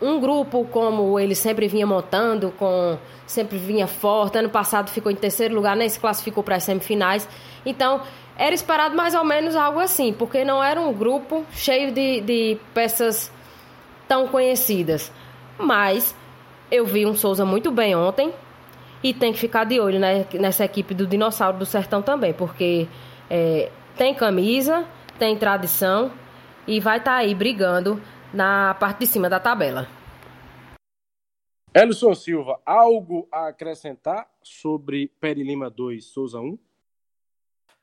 [0.00, 4.38] um grupo como ele sempre vinha montando, com sempre vinha forte.
[4.38, 7.26] Ano passado ficou em terceiro lugar, nem se classificou para as semifinais.
[7.64, 8.02] Então,
[8.36, 12.58] era esperado mais ou menos algo assim, porque não era um grupo cheio de, de
[12.74, 13.30] peças
[14.06, 15.10] tão conhecidas.
[15.62, 16.14] Mas
[16.70, 18.34] eu vi um Souza muito bem ontem
[19.02, 22.88] e tem que ficar de olho né, nessa equipe do Dinossauro do Sertão também, porque
[23.30, 24.86] é, tem camisa,
[25.18, 26.10] tem tradição
[26.66, 28.00] e vai estar tá aí brigando
[28.32, 29.88] na parte de cima da tabela.
[31.74, 36.58] Elson Silva, algo a acrescentar sobre Peri Lima 2, Souza 1?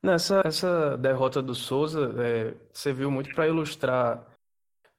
[0.02, 4.29] Nessa essa derrota do Souza, é, você viu muito para ilustrar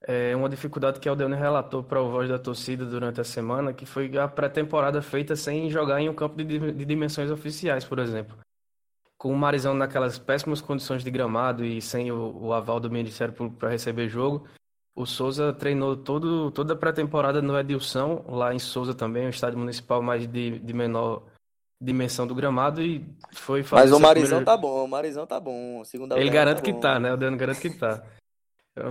[0.03, 3.73] é uma dificuldade que o Aldeone relatou para o Voz da Torcida durante a semana,
[3.73, 7.99] que foi a pré-temporada feita sem jogar em um campo de, de dimensões oficiais, por
[7.99, 8.37] exemplo.
[9.19, 13.35] Com o Marizão naquelas péssimas condições de gramado e sem o, o aval do Ministério
[13.35, 14.47] Público para receber jogo,
[14.95, 19.59] o Souza treinou todo, toda a pré-temporada no Edilson, lá em Souza também, um estádio
[19.59, 21.23] municipal mais de, de menor
[21.81, 24.45] dimensão do gramado e foi fazer Mas o Marizão primeira...
[24.45, 25.83] tá bom, o Marizão tá bom.
[25.85, 27.13] Segunda Ele garante tá que tá, né?
[27.13, 28.03] O Deano garante que tá.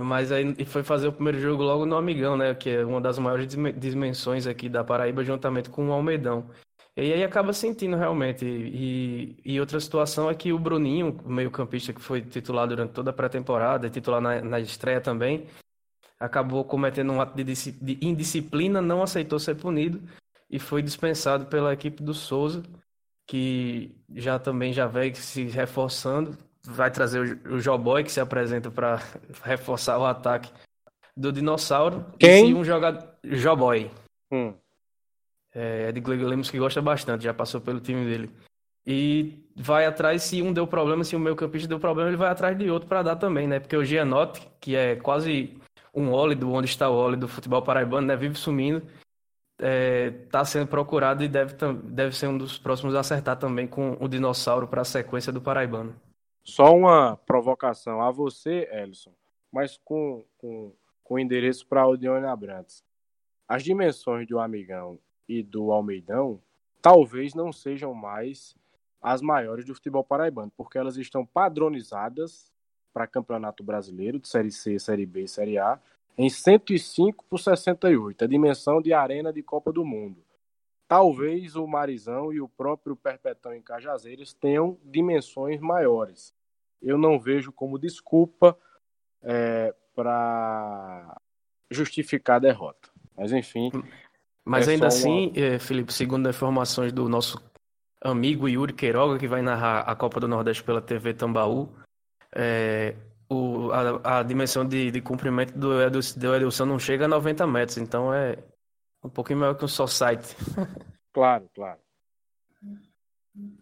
[0.02, 2.54] Mas aí foi fazer o primeiro jogo logo no Amigão, né?
[2.54, 6.46] Que é uma das maiores dimensões aqui da Paraíba, juntamente com o Almeidão.
[6.96, 8.44] E aí acaba sentindo realmente.
[8.44, 13.12] E, e outra situação é que o Bruninho, meio-campista que foi titular durante toda a
[13.12, 15.46] pré-temporada, titular na, na estreia também,
[16.18, 20.02] acabou cometendo um ato de, de, indisciplina, não aceitou ser punido
[20.50, 22.62] e foi dispensado pela equipe do Souza,
[23.26, 26.36] que já também já vem se reforçando.
[26.64, 29.00] Vai trazer o, o Joboy, que se apresenta para
[29.42, 30.50] reforçar o ataque
[31.16, 32.04] do Dinossauro.
[32.18, 32.50] Quem?
[32.50, 33.08] E um jogador.
[33.24, 33.90] Joboy.
[34.30, 34.54] Hum.
[35.54, 38.30] É, é de Glegor Lemos que gosta bastante, já passou pelo time dele.
[38.86, 42.30] E vai atrás, se um deu problema, se o meu campista deu problema, ele vai
[42.30, 43.60] atrás de outro para dar também, né?
[43.60, 45.58] Porque o Gianotti, que é quase
[45.94, 48.16] um óleo onde está o óleo do futebol paraibano, né?
[48.16, 53.00] Vive sumindo, está é, tá sendo procurado e deve, deve ser um dos próximos a
[53.00, 55.94] acertar também com o dinossauro para a sequência do paraibano.
[56.42, 59.12] Só uma provocação a você, Ellison,
[59.52, 60.72] mas com, com,
[61.04, 62.84] com endereço para o Dione Abrantes.
[63.46, 64.98] As dimensões do Amigão
[65.28, 66.40] e do Almeidão
[66.80, 68.56] talvez não sejam mais
[69.02, 72.52] as maiores do futebol paraibano, porque elas estão padronizadas
[72.92, 75.80] para Campeonato Brasileiro de Série C, Série B e Série A
[76.18, 80.22] em 105 por 68, a dimensão de arena de Copa do Mundo.
[80.90, 86.34] Talvez o Marizão e o próprio Perpetão em Cajazeiras tenham dimensões maiores.
[86.82, 88.58] Eu não vejo como desculpa
[89.22, 91.16] é, para
[91.70, 92.88] justificar a derrota.
[93.16, 93.70] Mas enfim,
[94.44, 95.38] mas é ainda assim, uma...
[95.38, 97.40] Eh, Felipe, segundo informações do nosso
[98.00, 101.72] amigo Yuri Queiroga, que vai narrar a Copa do Nordeste pela TV Tambaú,
[102.34, 102.96] é,
[103.28, 108.12] o, a, a, dimensão de, de comprimento do, Edilson não chega a 90 metros, então
[108.12, 108.38] é
[109.02, 110.36] um pouquinho maior que um só site.
[111.12, 111.80] claro, claro.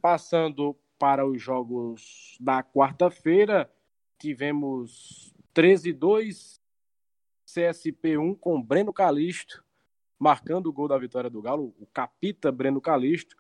[0.01, 3.71] Passando para os jogos da quarta-feira,
[4.19, 6.59] tivemos 13-2,
[7.45, 9.65] CSP 1 com Breno Calixto
[10.19, 13.37] marcando o gol da vitória do Galo, o capita Breno Calixto,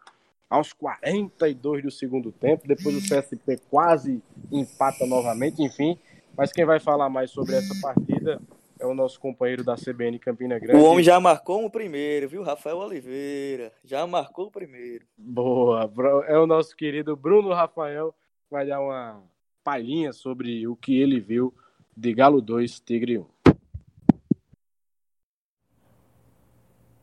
[0.48, 2.66] aos 42 do segundo tempo.
[2.66, 5.98] Depois o CSP quase empata novamente, enfim.
[6.36, 8.40] Mas quem vai falar mais sobre essa partida
[8.78, 10.80] é o nosso companheiro da CBN Campina Grande.
[10.80, 12.42] O homem já marcou o primeiro, viu?
[12.42, 13.72] Rafael Oliveira.
[13.84, 15.04] Já marcou o primeiro.
[15.16, 15.90] Boa.
[16.26, 18.14] É o nosso querido Bruno Rafael.
[18.50, 19.22] Vai dar uma
[19.64, 21.52] palhinha sobre o que ele viu
[21.96, 23.26] de Galo 2, Tigre 1.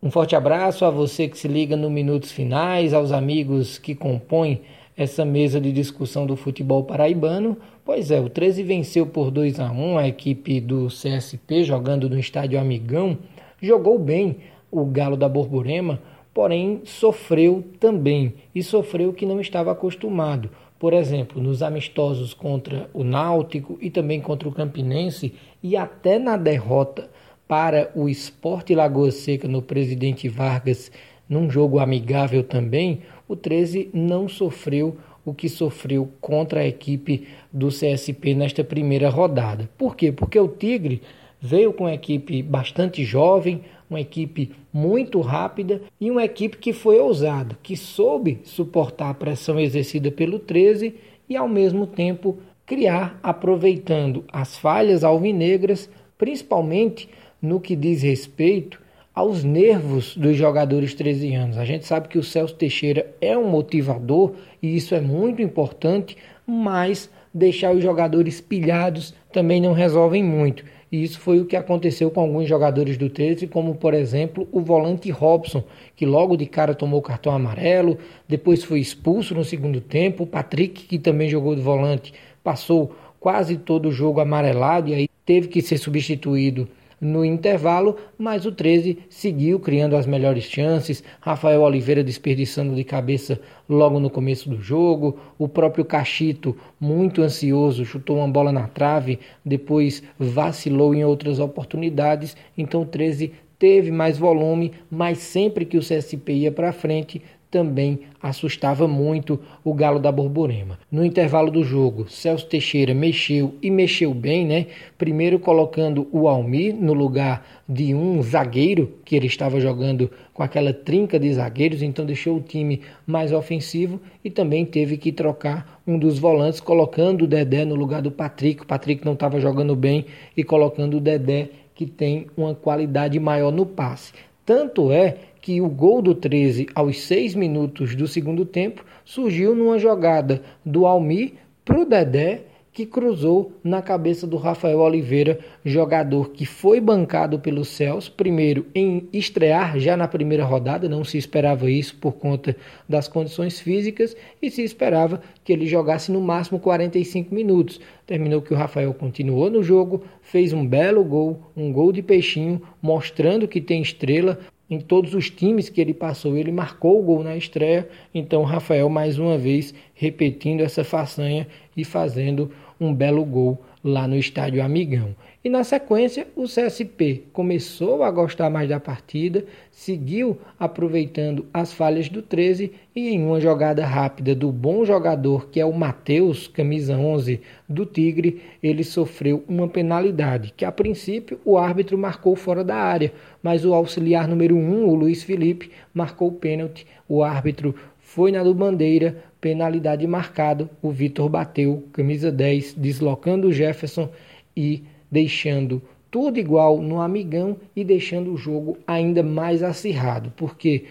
[0.02, 4.62] Um forte abraço a você que se liga no Minutos Finais, aos amigos que compõem
[4.96, 7.58] essa mesa de discussão do futebol paraibano.
[7.86, 12.17] Pois é, o 13 venceu por 2 a 1 a equipe do CSP jogando no
[12.17, 13.15] estádio Amigão.
[13.62, 14.38] Jogou bem
[14.71, 16.02] o Galo da Borborema,
[16.34, 20.50] porém sofreu também e sofreu que não estava acostumado.
[20.80, 26.38] Por exemplo, nos amistosos contra o Náutico e também contra o Campinense e até na
[26.38, 27.08] derrota
[27.48, 30.91] para o Esporte Lagoa Seca no Presidente Vargas,
[31.30, 37.68] num jogo amigável também, o 13 não sofreu o que sofreu contra a equipe do
[37.68, 39.70] CSP nesta primeira rodada.
[39.78, 40.12] Por quê?
[40.12, 41.02] Porque o Tigre
[41.42, 47.00] veio com uma equipe bastante jovem, uma equipe muito rápida e uma equipe que foi
[47.00, 50.96] ousada, que soube suportar a pressão exercida pelo 13
[51.28, 57.10] e ao mesmo tempo criar, aproveitando as falhas alvinegras, principalmente
[57.42, 58.85] no que diz respeito
[59.15, 61.58] aos nervos dos jogadores 13 anos.
[61.58, 66.17] A gente sabe que o Celso Teixeira é um motivador e isso é muito importante,
[66.45, 70.65] mas deixar os jogadores pilhados também não resolvem muito.
[70.91, 74.60] E isso foi o que aconteceu com alguns jogadores do 13, como por exemplo o
[74.60, 75.63] volante Robson,
[75.95, 77.97] que logo de cara tomou cartão amarelo,
[78.28, 80.23] depois foi expulso no segundo tempo.
[80.23, 85.10] O Patrick, que também jogou de volante, passou quase todo o jogo amarelado e aí
[85.25, 86.67] teve que ser substituído
[86.99, 91.03] no intervalo, mas o 13 seguiu criando as melhores chances.
[91.19, 95.19] Rafael Oliveira desperdiçando de cabeça logo no começo do jogo.
[95.38, 102.36] O próprio Cachito, muito ansioso, chutou uma bola na trave, depois vacilou em outras oportunidades.
[102.58, 107.21] Então o 13 teve mais volume, mas sempre que o CSP ia para frente,
[107.56, 110.78] também assustava muito o Galo da Borborema.
[110.91, 114.65] No intervalo do jogo, Celso Teixeira mexeu e mexeu bem, né?
[114.98, 120.74] Primeiro colocando o Almir no lugar de um zagueiro que ele estava jogando com aquela
[120.74, 125.98] trinca de zagueiros, então deixou o time mais ofensivo e também teve que trocar um
[125.98, 128.63] dos volantes, colocando o Dedé no lugar do Patrick.
[128.63, 133.50] O Patrick não estava jogando bem e colocando o Dedé que tem uma qualidade maior
[133.50, 134.12] no passe.
[134.46, 139.77] Tanto é que o gol do 13 aos 6 minutos do segundo tempo surgiu numa
[139.77, 146.47] jogada do Almir para o Dedé, que cruzou na cabeça do Rafael Oliveira, jogador que
[146.47, 151.95] foi bancado pelo Celso, primeiro em estrear já na primeira rodada, não se esperava isso
[151.97, 152.58] por conta
[152.89, 157.79] das condições físicas e se esperava que ele jogasse no máximo 45 minutos.
[158.08, 162.62] Terminou que o Rafael continuou no jogo, fez um belo gol, um gol de peixinho,
[162.81, 167.23] mostrando que tem estrela, em todos os times que ele passou, ele marcou o gol
[167.23, 167.88] na estreia.
[168.13, 171.47] Então, Rafael, mais uma vez, repetindo essa façanha
[171.78, 175.15] e fazendo um belo gol lá no estádio Amigão.
[175.45, 182.10] E na sequência, o CSP começou a gostar mais da partida, seguiu aproveitando as falhas
[182.10, 186.97] do 13 e em uma jogada rápida do bom jogador que é o Matheus, camisa
[186.97, 192.77] 11 do Tigre, ele sofreu uma penalidade, que a princípio o árbitro marcou fora da
[192.77, 196.88] área, mas o auxiliar número 1, o Luiz Felipe, marcou o pênalti.
[197.08, 203.53] O árbitro foi na do Bandeira, penalidade marcado, o Vitor bateu, camisa 10, deslocando o
[203.53, 204.10] Jefferson
[204.58, 204.84] e
[205.15, 210.84] deixando tudo igual no amigão e deixando o jogo ainda mais acirrado, porque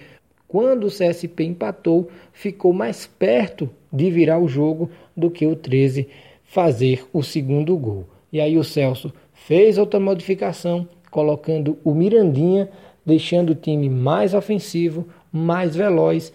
[0.49, 6.09] quando o CSP empatou, ficou mais perto de virar o jogo do que o 13
[6.43, 8.07] fazer o segundo gol.
[8.33, 12.71] E aí o Celso fez outra modificação, colocando o Mirandinha,
[13.05, 16.33] deixando o time mais ofensivo, mais veloz,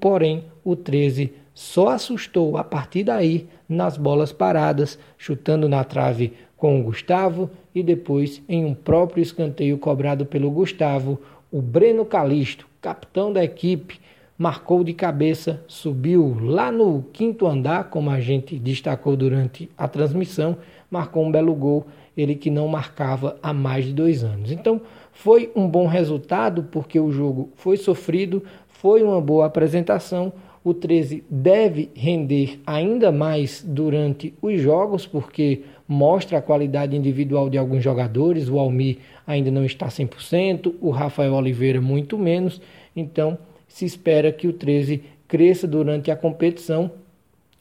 [0.00, 6.78] porém o 13 só assustou a partir daí nas bolas paradas, chutando na trave com
[6.78, 11.18] o Gustavo e depois em um próprio escanteio cobrado pelo Gustavo,
[11.50, 13.98] o Breno Calisto, capitão da equipe,
[14.36, 20.58] marcou de cabeça, subiu lá no quinto andar, como a gente destacou durante a transmissão,
[20.90, 24.52] marcou um belo gol, ele que não marcava há mais de dois anos.
[24.52, 30.30] Então foi um bom resultado porque o jogo foi sofrido, foi uma boa apresentação
[30.62, 37.58] o 13 deve render ainda mais durante os jogos, porque mostra a qualidade individual de
[37.58, 38.48] alguns jogadores.
[38.48, 42.62] O Almir ainda não está 100%, o Rafael Oliveira muito menos.
[42.94, 46.92] Então, se espera que o 13 cresça durante a competição.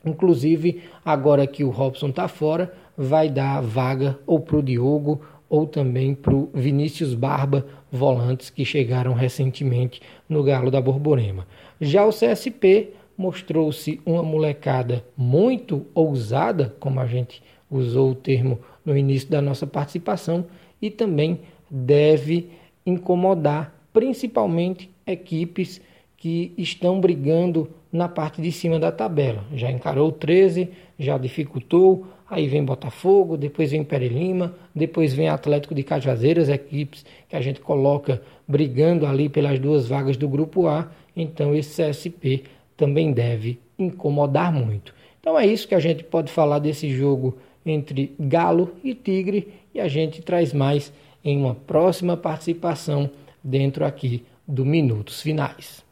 [0.06, 5.66] Inclusive, agora que o Robson está fora, vai dar vaga ou para o Diogo ou
[5.66, 11.48] também para o Vinícius Barba, volantes que chegaram recentemente no Galo da Borborema.
[11.82, 18.98] Já o CSP mostrou-se uma molecada muito ousada, como a gente usou o termo no
[18.98, 20.46] início da nossa participação,
[20.82, 22.50] e também deve
[22.86, 25.82] incomodar principalmente equipes
[26.18, 29.44] que estão brigando na parte de cima da tabela.
[29.54, 35.74] Já encarou 13, já dificultou, aí vem Botafogo, depois vem Pere Lima, depois vem Atlético
[35.74, 40.90] de Cajazeiras, equipes que a gente coloca brigando ali pelas duas vagas do grupo A
[41.22, 42.44] então esse CSP
[42.78, 44.94] também deve incomodar muito.
[45.20, 49.80] Então é isso que a gente pode falar desse jogo entre Galo e Tigre e
[49.80, 50.94] a gente traz mais
[51.24, 53.10] em uma próxima participação
[53.44, 55.86] dentro aqui do Minutos Finais.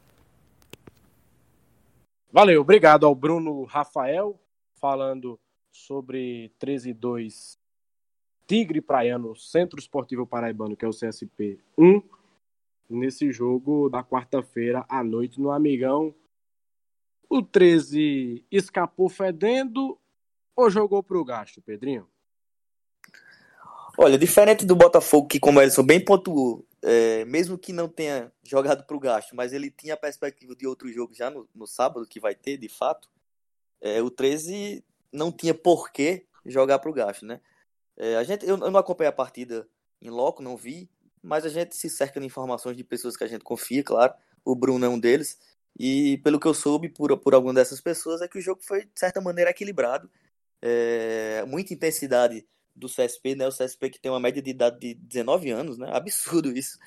[2.31, 4.39] Valeu, obrigado ao Bruno Rafael
[4.75, 5.39] falando
[5.71, 7.57] sobre 13 2
[8.47, 12.01] Tigre Praiano Centro Esportivo Paraibano, que é o CSP 1
[12.89, 16.15] nesse jogo da quarta-feira à noite no Amigão.
[17.29, 19.99] O 13 escapou fedendo
[20.57, 22.09] ou jogou para o gasto, Pedrinho?
[23.97, 28.83] Olha, diferente do Botafogo, que como Edson bem pontuou, é, mesmo que não tenha jogado
[28.85, 32.07] para o gasto, mas ele tinha a perspectiva de outro jogo já no, no sábado,
[32.07, 33.09] que vai ter, de fato,
[33.79, 37.39] é, o 13 não tinha por que jogar para o gasto, né?
[37.95, 39.67] É, a gente, eu, eu não acompanhei a partida
[40.01, 40.89] em loco, não vi,
[41.21, 44.13] mas a gente se cerca de informações de pessoas que a gente confia, claro.
[44.45, 45.39] O Bruno é um deles.
[45.79, 48.85] E pelo que eu soube por, por alguma dessas pessoas, é que o jogo foi,
[48.85, 50.09] de certa maneira, equilibrado.
[50.61, 53.47] É, muita intensidade do CSP, né?
[53.47, 55.89] O CSP que tem uma média de idade de 19 anos, né?
[55.91, 56.77] Absurdo isso.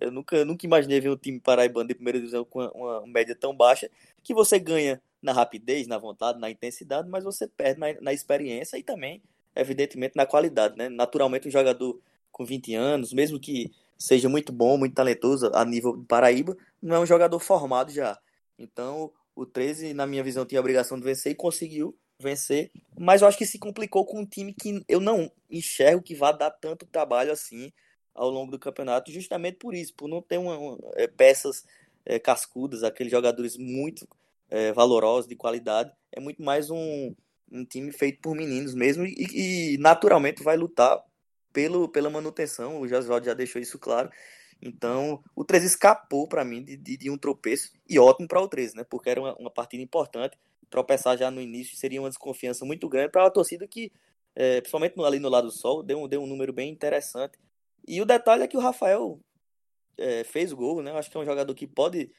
[0.00, 3.34] Eu nunca, nunca imaginei ver um time paraibano de primeira divisão com uma, uma média
[3.34, 3.90] tão baixa,
[4.22, 8.78] que você ganha na rapidez, na vontade, na intensidade, mas você perde na, na experiência
[8.78, 9.22] e também,
[9.54, 10.88] evidentemente, na qualidade, né?
[10.88, 12.00] Naturalmente, um jogador
[12.32, 16.96] com 20 anos, mesmo que seja muito bom, muito talentoso a nível de Paraíba, não
[16.96, 18.18] é um jogador formado já.
[18.58, 23.22] Então, o 13, na minha visão, tinha a obrigação de vencer e conseguiu vencer, mas
[23.22, 26.50] eu acho que se complicou com um time que eu não enxergo que vá dar
[26.50, 27.72] tanto trabalho assim
[28.14, 31.64] ao longo do campeonato, justamente por isso, por não ter uma, uma, é, peças
[32.04, 34.06] é, cascudas, aqueles jogadores muito
[34.48, 35.92] é, valorosos, de qualidade.
[36.12, 37.14] É muito mais um,
[37.50, 41.02] um time feito por meninos mesmo e, e naturalmente vai lutar
[41.52, 44.10] pelo, pela manutenção, o Josvaldo já deixou isso claro.
[44.62, 48.48] Então, o 13 escapou para mim de, de, de, um tropeço e ótimo para o
[48.48, 48.84] 13, né?
[48.84, 50.36] Porque era uma, uma, partida importante.
[50.68, 53.90] Tropeçar já no início seria uma desconfiança muito grande para a torcida que,
[54.34, 57.38] é, principalmente ali no lado do sol, deu um, deu um número bem interessante.
[57.88, 59.18] E o detalhe é que o Rafael
[59.96, 60.90] é, fez o gol, né?
[60.90, 62.12] Eu acho que é um jogador que pode.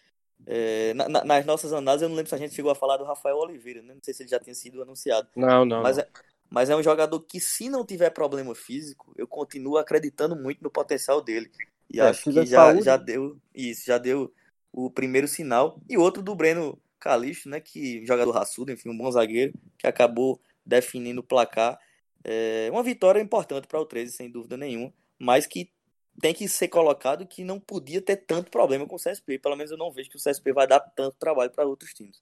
[0.48, 3.04] É, na, nas nossas análises, eu não lembro se a gente chegou a falar do
[3.04, 3.94] Rafael Oliveira, né?
[3.94, 5.28] Não sei se ele já tinha sido anunciado.
[5.36, 5.84] Não, não.
[5.84, 6.00] Mas.
[6.00, 6.08] É,
[6.52, 10.70] mas é um jogador que, se não tiver problema físico, eu continuo acreditando muito no
[10.70, 11.50] potencial dele.
[11.92, 14.34] E é, acho que já, já deu isso, já deu
[14.72, 15.80] o primeiro sinal.
[15.89, 17.60] E outro do Breno Calixto, né?
[17.60, 21.78] Que jogador raçudo, enfim, um bom zagueiro, que acabou definindo o placar.
[22.24, 25.72] É uma vitória importante para o 13, sem dúvida nenhuma, mas que
[26.20, 29.39] tem que ser colocado que não podia ter tanto problema com o CSP.
[29.39, 32.22] Pelo menos eu não vejo que o CSP vai dar tanto trabalho para outros times.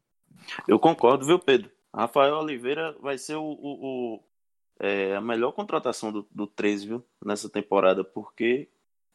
[0.67, 1.69] Eu concordo, viu, Pedro?
[1.93, 4.23] Rafael Oliveira vai ser o, o, o
[4.79, 8.69] é, a melhor contratação do, do 13, viu, nessa temporada, porque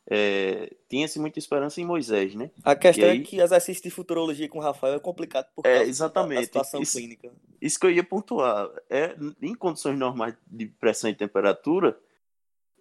[0.07, 2.51] é, tinha-se muita esperança em Moisés, né?
[2.63, 3.21] A questão é aí...
[3.21, 6.41] é que exercício de futurologia com o Rafael é complicado por é, exatamente.
[6.41, 7.33] da situação isso, clínica.
[7.61, 8.71] Isso que eu ia pontuar.
[8.91, 11.99] É, em condições normais de pressão e temperatura,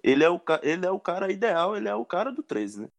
[0.04, 2.90] ele é o, ele é o cara ideal, ele é o cara do 13, né?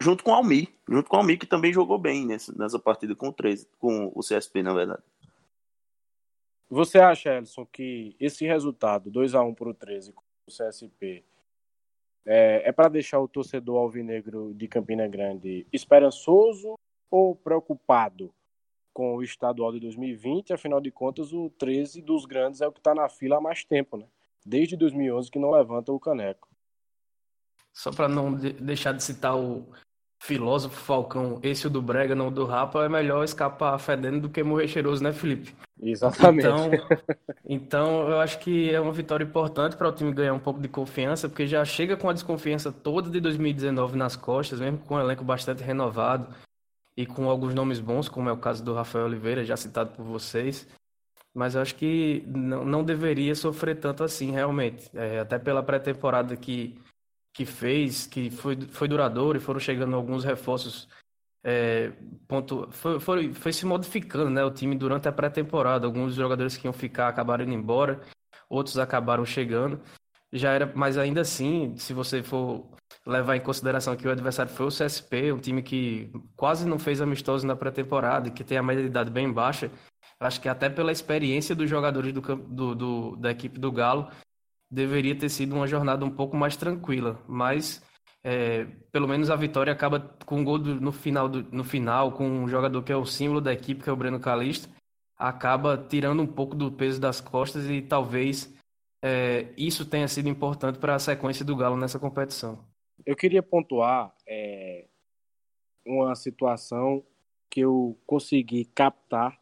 [0.00, 3.14] Junto com o Almir, junto com o Almir, que também jogou bem nessa, nessa partida
[3.14, 5.02] com o 13, com o CSP, na verdade.
[6.68, 11.24] Você acha, Elson, que esse resultado, 2x1 para o 13 com o CSP,
[12.24, 16.78] é, é para deixar o torcedor alvinegro de Campina Grande esperançoso
[17.10, 18.32] ou preocupado
[18.92, 20.52] com o estadual de 2020?
[20.52, 23.64] Afinal de contas, o 13 dos grandes é o que está na fila há mais
[23.64, 24.06] tempo, né?
[24.44, 26.48] Desde 2011 que não levanta o caneco.
[27.72, 29.66] Só para não de deixar de citar o
[30.22, 34.28] filósofo Falcão, esse o do Brega, não o do Rapa, é melhor escapar fedendo do
[34.28, 35.52] que morrer cheiroso, né, Felipe?
[35.82, 36.46] Exatamente.
[36.46, 36.70] Então,
[37.44, 40.68] então eu acho que é uma vitória importante para o time ganhar um pouco de
[40.68, 45.00] confiança, porque já chega com a desconfiança toda de 2019 nas costas, mesmo com um
[45.00, 46.28] elenco bastante renovado
[46.96, 50.04] e com alguns nomes bons, como é o caso do Rafael Oliveira, já citado por
[50.04, 50.68] vocês.
[51.34, 54.88] Mas eu acho que não, não deveria sofrer tanto assim, realmente.
[54.94, 56.78] É, até pela pré-temporada que,
[57.32, 60.88] que fez, que foi, foi duradouro e foram chegando alguns reforços
[61.44, 61.92] é,
[62.28, 65.86] ponto, foi, foi, foi se modificando né, o time durante a pré-temporada.
[65.86, 68.00] Alguns jogadores que iam ficar acabaram indo embora,
[68.48, 69.80] outros acabaram chegando.
[70.32, 72.66] Já era, mas ainda assim, se você for
[73.06, 77.00] levar em consideração que o adversário foi o CSP, um time que quase não fez
[77.00, 79.70] amistoso na pré-temporada, que tem a média de idade bem baixa,
[80.20, 84.08] acho que até pela experiência dos jogadores do, do, do, da equipe do Galo,
[84.72, 87.22] deveria ter sido uma jornada um pouco mais tranquila.
[87.28, 87.82] Mas
[88.24, 92.12] é, pelo menos a vitória acaba com um gol do, no, final do, no final,
[92.12, 94.68] com um jogador que é o símbolo da equipe, que é o Breno Calista,
[95.16, 98.52] acaba tirando um pouco do peso das costas e talvez
[99.04, 102.64] é, isso tenha sido importante para a sequência do Galo nessa competição.
[103.04, 104.86] Eu queria pontuar é,
[105.84, 107.04] uma situação
[107.50, 109.38] que eu consegui captar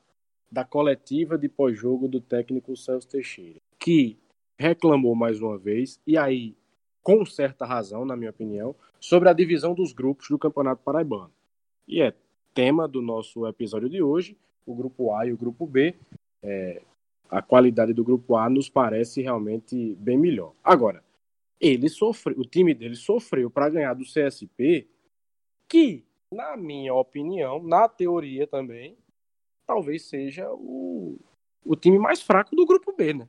[0.51, 4.18] da coletiva de pós-jogo do técnico Celso Teixeira, que
[4.61, 6.55] reclamou mais uma vez, e aí
[7.03, 11.33] com certa razão, na minha opinião, sobre a divisão dos grupos do Campeonato Paraibano.
[11.89, 12.13] E é
[12.53, 14.37] tema do nosso episódio de hoje,
[14.67, 15.95] o grupo A e o grupo B.
[16.43, 16.83] É,
[17.31, 20.53] a qualidade do grupo A nos parece realmente bem melhor.
[20.63, 21.03] Agora,
[21.59, 24.87] ele sofreu, o time dele sofreu para ganhar do CSP,
[25.67, 28.95] que, na minha opinião, na teoria também,
[29.67, 31.19] talvez seja o,
[31.65, 33.29] o time mais fraco do grupo B, né?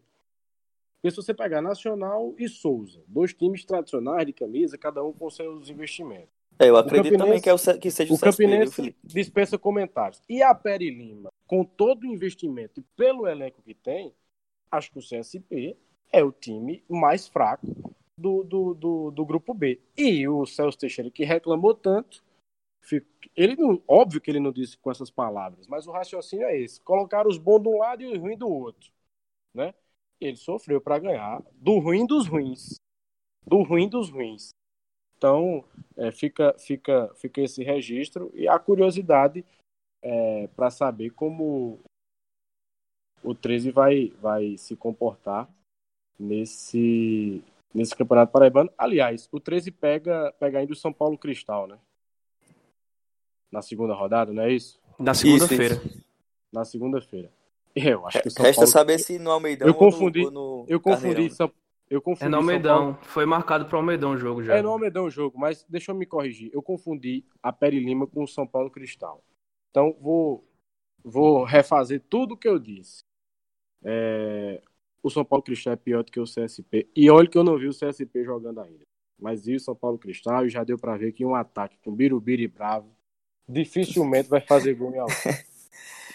[1.02, 5.30] Porque se você pegar Nacional e Souza, dois times tradicionais de camisa, cada um com
[5.32, 6.30] seus investimentos.
[6.60, 10.22] É, eu acredito também que, é o, que seja o, o Campinense dispensa comentários.
[10.30, 14.14] E a Peri Lima, com todo o investimento e pelo elenco que tem,
[14.70, 15.76] acho que o CSP
[16.12, 17.66] é o time mais fraco
[18.16, 19.82] do, do, do, do grupo B.
[19.98, 22.24] E o Celso Teixeira, que reclamou tanto,
[23.36, 26.80] ele não, óbvio que ele não disse com essas palavras, mas o raciocínio é esse:
[26.82, 28.92] colocar os bons de um lado e os ruins do outro,
[29.54, 29.74] né?
[30.22, 32.76] Ele sofreu para ganhar do ruim dos ruins.
[33.46, 34.52] Do ruim dos ruins.
[35.18, 35.66] Então,
[35.98, 39.44] é, fica, fica, fica esse registro e a curiosidade
[40.02, 41.80] é, para saber como
[43.24, 45.50] o 13 vai, vai se comportar
[46.20, 47.44] nesse,
[47.74, 48.72] nesse Campeonato Paraibano.
[48.78, 51.78] Aliás, o 13 pega, pega ainda o São Paulo Cristal, né?
[53.52, 54.80] Na segunda rodada, não é isso?
[54.98, 55.82] Na segunda-feira.
[56.52, 57.32] Na segunda-feira.
[57.76, 58.72] Eu acho que São Resta Paulo...
[58.72, 61.52] saber se no Almeidão eu confundi, ou no, eu confundi São...
[61.90, 62.98] Eu confundi é no Almeidão.
[63.02, 64.56] Foi marcado para o Almeidão o jogo já.
[64.56, 66.50] É no Almeidão o jogo, mas deixa eu me corrigir.
[66.54, 69.22] Eu confundi a Peri Lima com o São Paulo Cristal.
[69.70, 70.48] Então vou,
[71.04, 73.04] vou refazer tudo o que eu disse.
[73.84, 74.62] É...
[75.04, 76.90] O São Paulo Cristal é pior do que o CSP.
[76.96, 78.84] E olha que eu não vi o CSP jogando ainda.
[79.20, 81.94] mas e o São Paulo Cristal, e já deu para ver que um ataque com
[81.94, 82.96] Birubiri Bravo
[83.50, 85.12] dificilmente vai fazer gol em algo.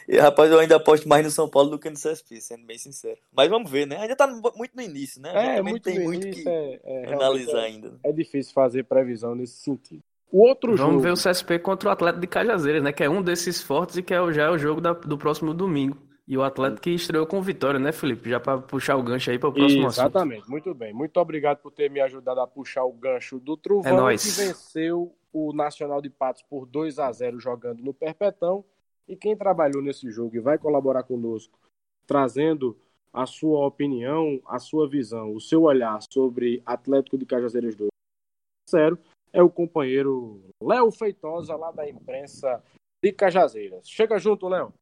[0.08, 2.78] E, rapaz, eu ainda aposto mais no São Paulo do que no CSP, sendo bem
[2.78, 3.18] sincero.
[3.32, 3.96] Mas vamos ver, né?
[3.96, 5.56] Ainda tá muito no início, né?
[5.56, 7.98] É, muito tem muito início, que é, é, analisar é, ainda.
[8.04, 10.02] É difícil fazer previsão nesse sentido.
[10.30, 11.00] O outro Vamos jogo...
[11.00, 12.92] ver o CSP contra o Atlético de Cajazeiras, né?
[12.92, 15.54] Que é um desses fortes e que é, já é o jogo da, do próximo
[15.54, 15.96] domingo.
[16.28, 18.28] E o Atlético que estreou com vitória, né, Felipe?
[18.28, 20.02] Já para puxar o gancho aí para o próximo assunto.
[20.02, 20.92] Exatamente, muito bem.
[20.92, 25.14] Muito obrigado por ter me ajudado a puxar o gancho do Truvão, É que venceu
[25.32, 28.64] o Nacional de Patos por 2 a 0 jogando no Perpetão.
[29.08, 31.58] E quem trabalhou nesse jogo e vai colaborar conosco,
[32.06, 32.76] trazendo
[33.12, 37.88] a sua opinião, a sua visão, o seu olhar sobre Atlético de Cajazeiras 2
[38.68, 38.98] 0
[39.32, 42.62] é o companheiro Léo Feitosa, lá da imprensa
[43.02, 43.88] de Cajazeiras.
[43.88, 44.72] Chega junto, Léo.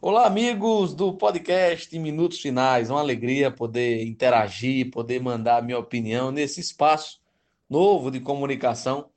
[0.00, 2.90] Olá, amigos do podcast Minutos Finais.
[2.90, 7.22] Uma alegria poder interagir, poder mandar a minha opinião nesse espaço
[7.70, 9.08] novo de comunicação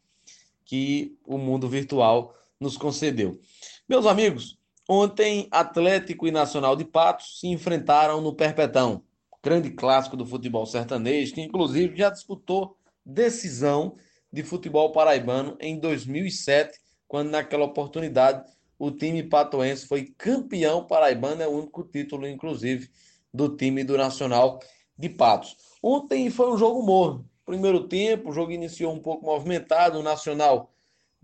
[0.64, 3.40] que o mundo virtual nos concedeu.
[3.88, 9.04] Meus amigos, ontem Atlético e Nacional de Patos se enfrentaram no Perpetão,
[9.44, 13.96] grande clássico do futebol sertanejo, que inclusive já disputou decisão
[14.32, 18.44] de futebol paraibano em 2007, quando naquela oportunidade
[18.78, 22.90] o time patoense foi campeão paraibano, é o único título, inclusive,
[23.34, 24.60] do time do Nacional
[24.98, 25.56] de Patos.
[25.82, 27.30] Ontem foi um jogo morno.
[27.46, 30.75] Primeiro tempo, o jogo iniciou um pouco movimentado, o Nacional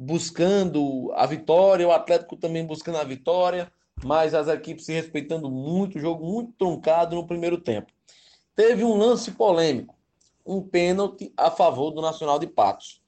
[0.04, 3.72] buscando a vitória, o Atlético também buscando a vitória,
[4.04, 7.92] mas as equipes se respeitando muito, jogo muito truncado no primeiro tempo.
[8.56, 9.96] Teve um lance polêmico,
[10.44, 13.00] um pênalti a favor do Nacional de Patos.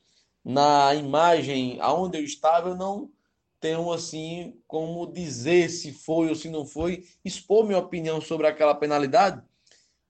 [0.46, 3.10] Na imagem aonde eu estava, eu não
[3.60, 8.76] tenho assim como dizer se foi ou se não foi, expor minha opinião sobre aquela
[8.76, 9.42] penalidade,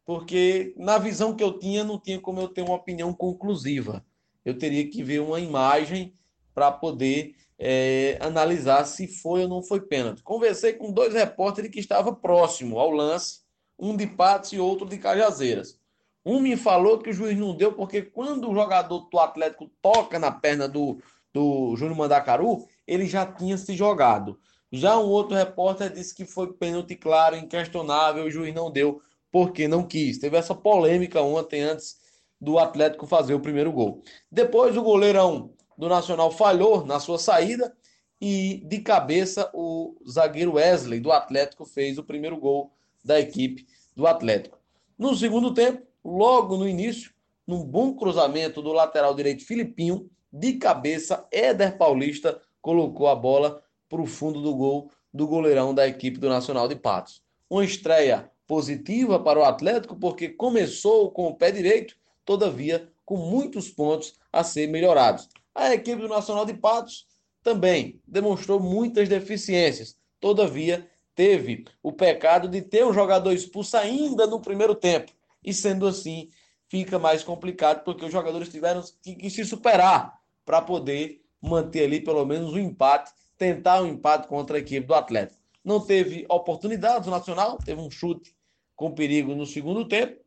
[0.04, 4.06] porque na visão que eu tinha, não tinha como eu ter uma opinião conclusiva.
[4.44, 6.14] Eu teria que ver uma imagem
[6.54, 10.22] para poder é, analisar se foi ou não foi pênalti.
[10.24, 13.42] Conversei com dois repórteres que estavam próximo ao lance,
[13.80, 15.80] um de Patos e outro de Cajazeiras.
[16.26, 20.18] Um me falou que o juiz não deu porque quando o jogador do Atlético toca
[20.18, 21.00] na perna do,
[21.34, 24.40] do Júnior Mandacaru, ele já tinha se jogado.
[24.72, 29.02] Já um outro repórter disse que foi pênalti claro, inquestionável, o juiz não deu
[29.32, 30.18] porque não quis.
[30.18, 31.98] Teve essa polêmica ontem antes
[32.40, 34.04] do Atlético fazer o primeiro gol.
[34.32, 37.76] Depois o goleirão do Nacional falhou na sua saída
[38.22, 42.72] e de cabeça o zagueiro Wesley do Atlético fez o primeiro gol
[43.04, 44.58] da equipe do Atlético.
[44.98, 47.12] No segundo tempo, logo no início,
[47.46, 54.02] num bom cruzamento do lateral direito Filipinho, de cabeça, Éder Paulista colocou a bola para
[54.02, 57.22] o fundo do gol do goleirão da equipe do Nacional de Patos.
[57.50, 63.70] Uma estreia positiva para o Atlético, porque começou com o pé direito, todavia com muitos
[63.70, 65.28] pontos a ser melhorados.
[65.54, 67.06] A equipe do Nacional de Patos
[67.44, 74.40] também demonstrou muitas deficiências, todavia teve o pecado de ter um jogador expulso ainda no
[74.40, 75.12] primeiro tempo.
[75.44, 76.30] E sendo assim,
[76.68, 82.00] fica mais complicado porque os jogadores tiveram que, que se superar para poder manter ali
[82.00, 85.40] pelo menos um empate, tentar um empate contra a equipe do Atlético.
[85.64, 88.36] Não teve oportunidades o Nacional, teve um chute
[88.76, 90.20] com perigo no segundo tempo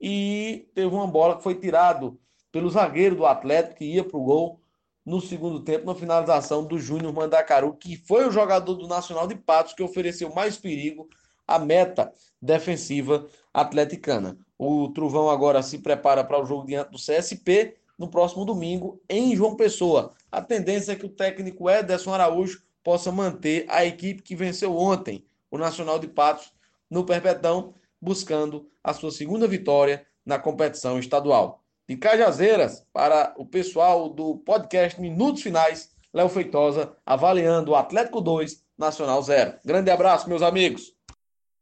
[0.00, 2.18] e teve uma bola que foi tirado
[2.52, 4.60] pelo zagueiro do Atlético que ia para o gol
[5.04, 9.34] no segundo tempo, na finalização do Júnior Mandacaru, que foi o jogador do Nacional de
[9.34, 11.08] Patos que ofereceu mais perigo
[11.46, 14.38] à meta defensiva atleticana.
[14.58, 19.34] O Truvão agora se prepara para o jogo diante do CSP no próximo domingo em
[19.34, 20.12] João Pessoa.
[20.30, 25.24] A tendência é que o técnico Ederson Araújo possa manter a equipe que venceu ontem,
[25.50, 26.52] o Nacional de Patos,
[26.88, 31.59] no Perpetão, buscando a sua segunda vitória na competição estadual.
[31.90, 38.64] De Cajazeiras, para o pessoal do podcast Minutos Finais, Léo Feitosa, avaliando o Atlético 2,
[38.78, 39.58] Nacional 0.
[39.64, 40.94] Grande abraço, meus amigos.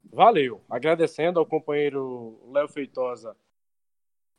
[0.03, 0.63] Valeu.
[0.69, 3.35] Agradecendo ao companheiro Léo Feitosa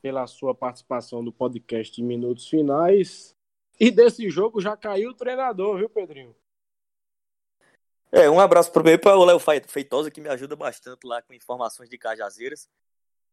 [0.00, 3.36] pela sua participação no podcast Minutos Finais.
[3.80, 6.36] E desse jogo já caiu o treinador, viu, Pedrinho?
[8.12, 11.90] É, um abraço primeiro para o Léo Feitosa, que me ajuda bastante lá com informações
[11.90, 12.68] de Cajazeiras.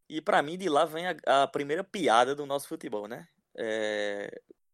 [0.10, 3.28] E para mim, de lá vem a, a, primeira piada do nosso futebol, né?
[3.56, 4.30] É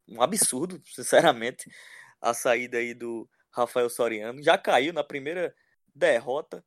[0.07, 1.69] um absurdo, sinceramente,
[2.21, 4.43] a saída aí do Rafael Soriano.
[4.43, 5.53] Já caiu na primeira
[5.93, 6.63] derrota,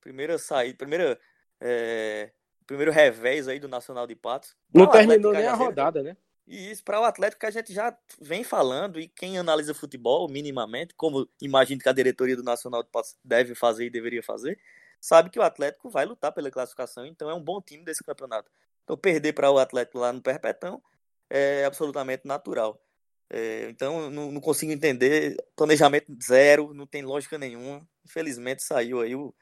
[0.00, 1.18] primeira saída, primeira,
[1.60, 2.30] é,
[2.66, 4.54] primeiro revés aí do Nacional de Patos.
[4.72, 6.16] Não terminou nem a rodada, né?
[6.46, 10.28] E isso para o Atlético que a gente já vem falando, e quem analisa futebol
[10.28, 14.58] minimamente, como imagino que a diretoria do Nacional de Patos deve fazer e deveria fazer,
[15.04, 18.50] sabe que o Atlético vai lutar pela classificação, então é um bom time desse campeonato.
[18.82, 20.82] Então, perder para o Atlético lá no Perpetão
[21.28, 22.80] é absolutamente natural.
[23.28, 25.36] É, então, não, não, consigo entender.
[25.54, 27.86] Planejamento zero, não tem lógica nenhuma.
[28.02, 29.34] Infelizmente, saiu aí o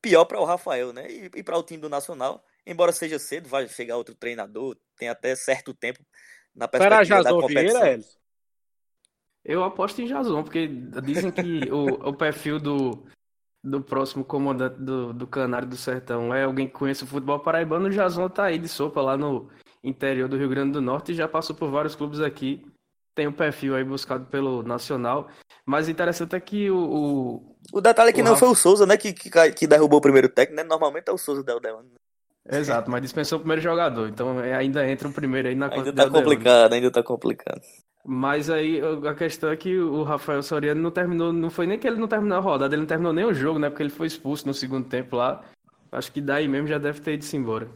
[0.00, 1.06] pior para o Rafael, né?
[1.10, 5.10] E, e para o time do Nacional, embora seja cedo, vai chegar outro treinador, tem
[5.10, 6.00] até certo tempo
[6.54, 7.82] na perspectiva da competição.
[7.82, 8.04] Vieira,
[9.44, 10.68] Eu aposto em Jason, porque
[11.04, 13.04] dizem que o, o perfil do,
[13.62, 17.86] do próximo comandante do, do Canário do Sertão é alguém que conhece o futebol paraibano.
[17.86, 19.48] O Jason tá aí de sopa lá no
[19.84, 22.66] interior do Rio Grande do Norte e já passou por vários clubes aqui.
[23.14, 25.28] Tem um perfil aí buscado pelo Nacional.
[25.64, 26.76] Mas interessante é que o.
[26.76, 28.46] O, o detalhe é que o não Rafa...
[28.46, 28.96] foi o Souza, né?
[28.96, 30.68] Que, que, que, derrubou o primeiro técnico, né?
[30.68, 31.88] Normalmente é o Souza da Udelano.
[32.50, 34.08] Exato, mas dispensou o primeiro jogador.
[34.08, 37.60] Então é, ainda entra o primeiro aí na Ainda tá complicado, ainda tá complicado.
[38.04, 41.86] Mas aí a questão é que o Rafael Soriano não terminou, não foi nem que
[41.86, 43.70] ele não terminou a rodada, ele não terminou nem o jogo, né?
[43.70, 45.44] Porque ele foi expulso no segundo tempo lá.
[45.92, 47.70] Acho que daí mesmo já deve ter ido embora.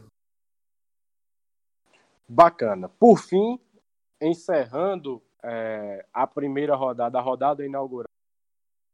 [2.27, 2.89] Bacana.
[2.89, 3.57] Por fim,
[4.19, 8.09] encerrando é, a primeira rodada, a rodada inaugural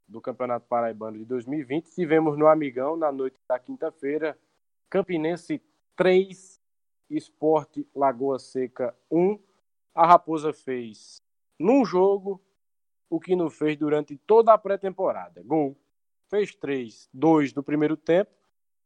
[0.08, 4.38] do Campeonato Paraibano de 2020, tivemos no Amigão, na noite da quinta-feira,
[4.88, 5.60] Campinense
[5.96, 6.62] 3,
[7.10, 9.40] Esporte Lagoa Seca 1.
[9.96, 11.23] A Raposa fez
[11.64, 12.42] num jogo
[13.10, 15.42] o que não fez durante toda a pré-temporada.
[15.44, 15.78] Gol.
[16.30, 18.32] Fez três, dois do primeiro tempo,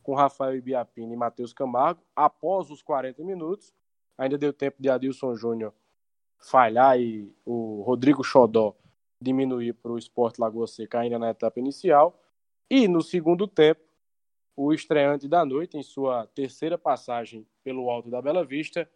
[0.04, 3.74] com Rafael Ibiapini e Matheus Camargo, após os 40 minutos.
[4.18, 5.74] Ainda deu tempo de Adilson Júnior
[6.38, 8.76] falhar e o Rodrigo Xodó
[9.20, 12.22] diminuir para o Esporte Lagoa Seca ainda na etapa inicial.
[12.70, 13.82] E no segundo tempo,
[14.56, 18.90] o estreante da noite, em sua terceira passagem pelo Alto da Bela Vista,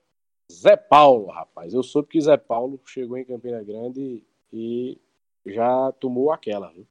[0.52, 1.74] Zé Paulo, rapaz.
[1.74, 4.99] Eu soube que Zé Paulo chegou em Campina Grande e
[5.45, 6.86] já tomou aquela, viu?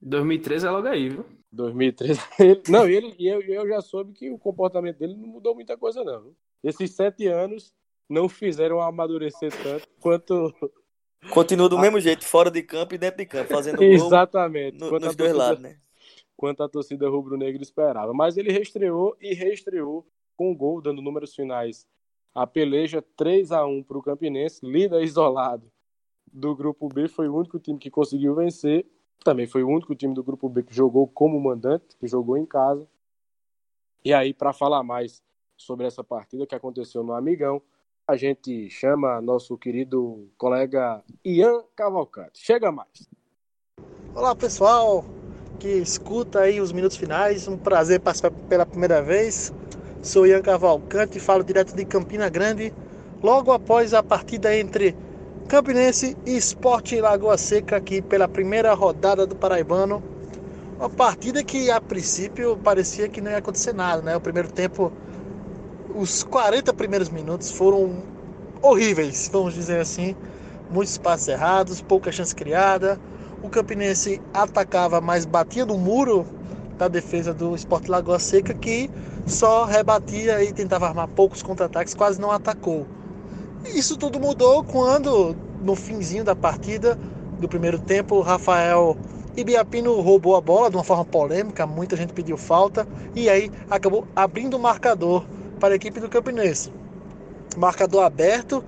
[0.00, 1.24] 2013 é logo aí, viu?
[1.50, 2.20] 2013.
[2.38, 5.76] Ele, não, ele, e eu, eu já soube que o comportamento dele não mudou muita
[5.76, 6.22] coisa, não.
[6.22, 6.36] Viu?
[6.62, 7.72] Esses sete anos
[8.08, 10.54] não fizeram amadurecer tanto quanto.
[11.32, 14.78] Continua do mesmo jeito, fora de campo e dentro de campo, fazendo gol Exatamente.
[14.78, 15.78] No, nos dois lados, né?
[16.36, 18.14] Quanto a torcida rubro-negra esperava.
[18.14, 20.06] Mas ele reestreou e reestreou
[20.36, 21.84] com o gol, dando números finais
[22.38, 25.68] a peleja 3 a 1 para o Campinense, líder isolado
[26.32, 28.86] do grupo B, foi o único time que conseguiu vencer.
[29.24, 32.46] Também foi o único time do grupo B que jogou como mandante, que jogou em
[32.46, 32.86] casa.
[34.04, 35.20] E aí, para falar mais
[35.56, 37.60] sobre essa partida que aconteceu no Amigão,
[38.06, 42.38] a gente chama nosso querido colega Ian Cavalcante.
[42.38, 43.08] Chega mais.
[44.14, 45.04] Olá, pessoal
[45.58, 47.48] que escuta aí os minutos finais.
[47.48, 49.52] Um prazer participar pela primeira vez.
[50.02, 52.72] Sou Ian Cavalcante, falo direto de Campina Grande,
[53.20, 54.94] logo após a partida entre
[55.48, 60.00] Campinense e Esporte Lagoa Seca aqui pela primeira rodada do Paraibano.
[60.78, 64.16] Uma partida que a princípio parecia que não ia acontecer nada, né?
[64.16, 64.92] O primeiro tempo,
[65.96, 68.04] os 40 primeiros minutos foram
[68.62, 70.14] horríveis, vamos dizer assim.
[70.70, 73.00] Muitos passos errados, pouca chance criada.
[73.42, 76.24] O Campinense atacava, mas batia no muro
[76.78, 78.88] da defesa do Esporte Lagoa Seca que
[79.28, 82.86] só rebatia e tentava armar poucos contra-ataques, quase não atacou.
[83.66, 86.98] Isso tudo mudou quando, no finzinho da partida
[87.38, 88.96] do primeiro tempo, Rafael
[89.36, 94.06] Ibiapino roubou a bola de uma forma polêmica, muita gente pediu falta e aí acabou
[94.16, 95.24] abrindo o marcador
[95.60, 96.72] para a equipe do Campinense.
[97.56, 98.64] Marcador aberto,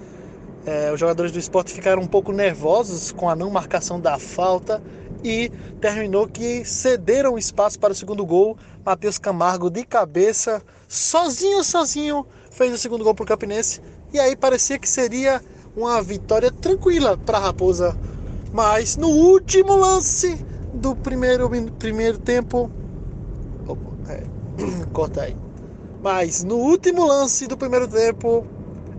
[0.67, 4.83] é, os jogadores do esporte ficaram um pouco nervosos com a não marcação da falta
[5.23, 5.51] e
[5.81, 8.57] terminou que cederam espaço para o segundo gol.
[8.85, 13.81] Matheus Camargo de cabeça, sozinho, sozinho, fez o segundo gol para o Campinense.
[14.13, 15.41] E aí parecia que seria
[15.77, 17.97] uma vitória tranquila para a Raposa.
[18.53, 20.45] Mas no último lance
[20.75, 21.49] do primeiro,
[21.79, 22.71] primeiro tempo.
[23.67, 24.23] Opa, é,
[24.93, 25.37] corta aí.
[26.03, 28.47] Mas no último lance do primeiro tempo,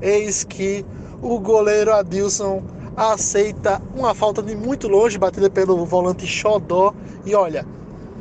[0.01, 0.86] eis que
[1.22, 2.63] o goleiro Adilson
[2.96, 6.94] aceita uma falta de muito longe, batida pelo volante Xodó.
[7.26, 7.66] E olha,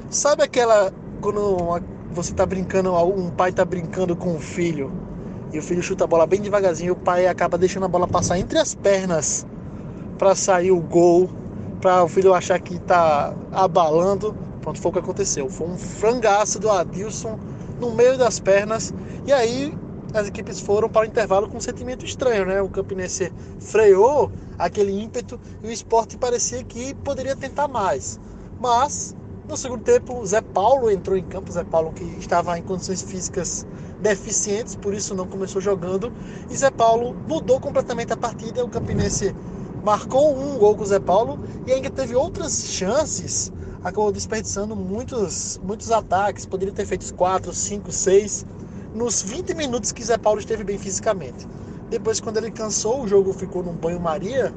[0.08, 4.90] sabe aquela quando você tá brincando, um pai tá brincando com o filho
[5.52, 8.06] e o filho chuta a bola bem devagarzinho, e o pai acaba deixando a bola
[8.06, 9.44] passar entre as pernas
[10.16, 11.28] para sair o gol,
[11.80, 14.34] para o filho achar que tá abalando.
[14.60, 15.48] Pronto, foi o que aconteceu.
[15.48, 17.38] Foi um frangaço do Adilson
[17.80, 18.94] no meio das pernas.
[19.26, 19.74] E aí
[20.18, 22.60] as equipes foram para o intervalo com um sentimento estranho, né?
[22.60, 28.18] O Campinense freou aquele ímpeto e o esporte parecia que poderia tentar mais.
[28.60, 29.14] Mas
[29.48, 33.66] no segundo tempo, Zé Paulo entrou em campo, Zé Paulo que estava em condições físicas
[34.00, 36.12] deficientes, por isso não começou jogando,
[36.48, 38.64] e Zé Paulo mudou completamente a partida.
[38.64, 39.34] O Campinense
[39.82, 43.52] marcou um gol com o Zé Paulo e ainda teve outras chances,
[43.82, 48.46] acabou desperdiçando muitos, muitos ataques, poderia ter feito quatro, cinco, seis
[48.94, 51.46] nos 20 minutos que Zé Paulo esteve bem fisicamente.
[51.88, 54.52] Depois, quando ele cansou, o jogo ficou num banho-maria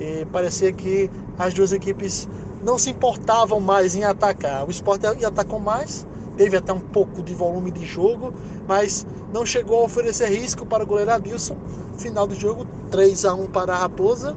[0.00, 2.28] e parecia que as duas equipes
[2.62, 4.66] não se importavam mais em atacar.
[4.66, 6.06] O Sport atacou mais,
[6.36, 8.32] teve até um pouco de volume de jogo,
[8.66, 11.56] mas não chegou a oferecer risco para o goleiro Adilson.
[11.96, 14.36] Final do jogo, 3 a 1 para a Raposa,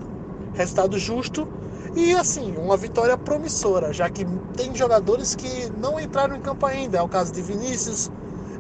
[0.54, 1.48] resultado justo.
[1.96, 4.26] E assim, uma vitória promissora, já que
[4.56, 7.00] tem jogadores que não entraram em campo ainda.
[7.00, 8.10] É o caso de Vinícius,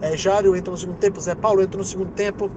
[0.01, 2.49] é, Jário entrou no segundo tempo, Zé Paulo entrou no segundo tempo.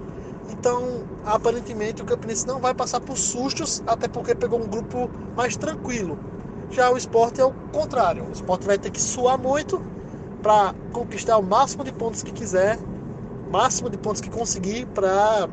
[0.51, 5.57] Então, aparentemente, o Campinense não vai passar por sustos, até porque pegou um grupo mais
[5.57, 6.19] tranquilo.
[6.71, 8.25] Já o esporte é o contrário.
[8.25, 9.81] O esporte vai ter que suar muito
[10.43, 12.79] para conquistar o máximo de pontos que quiser,
[13.51, 15.49] máximo de pontos que conseguir para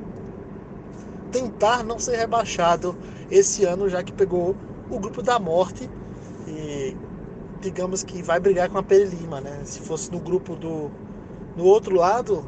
[1.32, 2.96] tentar não ser rebaixado
[3.30, 4.56] esse ano, já que pegou
[4.90, 5.90] o grupo da morte
[6.48, 6.96] e
[7.62, 9.62] digamos que vai brigar com a Peri Lima, né?
[9.64, 10.92] Se fosse no grupo do
[11.56, 12.46] no outro lado,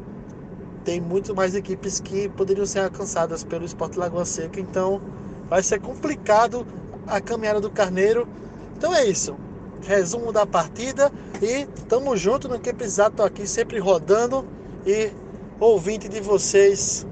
[0.84, 5.00] tem muito mais equipes que poderiam ser alcançadas pelo Esporte Lagoa Seca, então
[5.48, 6.66] vai ser complicado
[7.06, 8.28] a caminhada do Carneiro.
[8.76, 9.36] Então é isso.
[9.82, 14.46] Resumo da partida e tamo junto no que aqui sempre rodando
[14.86, 15.12] e
[15.60, 17.06] ouvinte de vocês.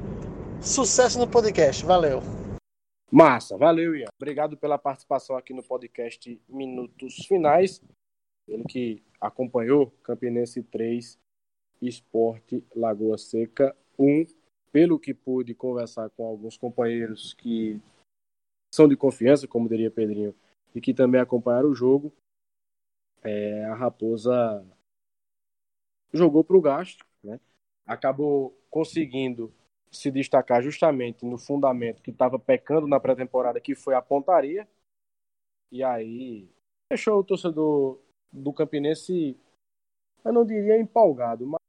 [0.60, 1.84] Sucesso no podcast.
[1.84, 2.22] Valeu.
[3.10, 4.06] Massa, valeu, Ian.
[4.16, 7.82] Obrigado pela participação aqui no podcast Minutos Finais.
[8.48, 11.21] Ele que acompanhou Campinense 3
[11.88, 14.26] Esporte Lagoa Seca 1.
[14.70, 17.78] Pelo que pude conversar com alguns companheiros que
[18.74, 20.34] são de confiança, como diria Pedrinho,
[20.74, 22.10] e que também acompanharam o jogo,
[23.22, 24.64] é, a Raposa
[26.12, 27.38] jogou para o gasto, né?
[27.86, 29.52] acabou conseguindo
[29.90, 34.66] se destacar justamente no fundamento que estava pecando na pré-temporada, que foi a pontaria,
[35.70, 36.48] e aí
[36.90, 38.00] deixou o torcedor
[38.32, 39.38] do Campinense,
[40.24, 41.61] eu não diria empolgado, mas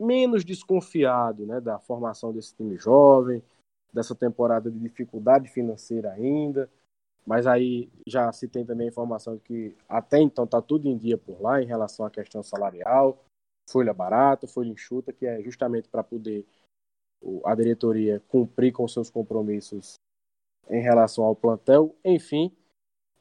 [0.00, 3.42] menos desconfiado né, da formação desse time jovem,
[3.92, 6.70] dessa temporada de dificuldade financeira ainda.
[7.26, 10.96] Mas aí já se tem também a informação de que até então está tudo em
[10.96, 13.22] dia por lá em relação à questão salarial,
[13.70, 16.46] folha barata, folha enxuta, que é justamente para poder
[17.44, 19.94] a diretoria cumprir com seus compromissos
[20.68, 21.94] em relação ao plantel.
[22.04, 22.50] Enfim,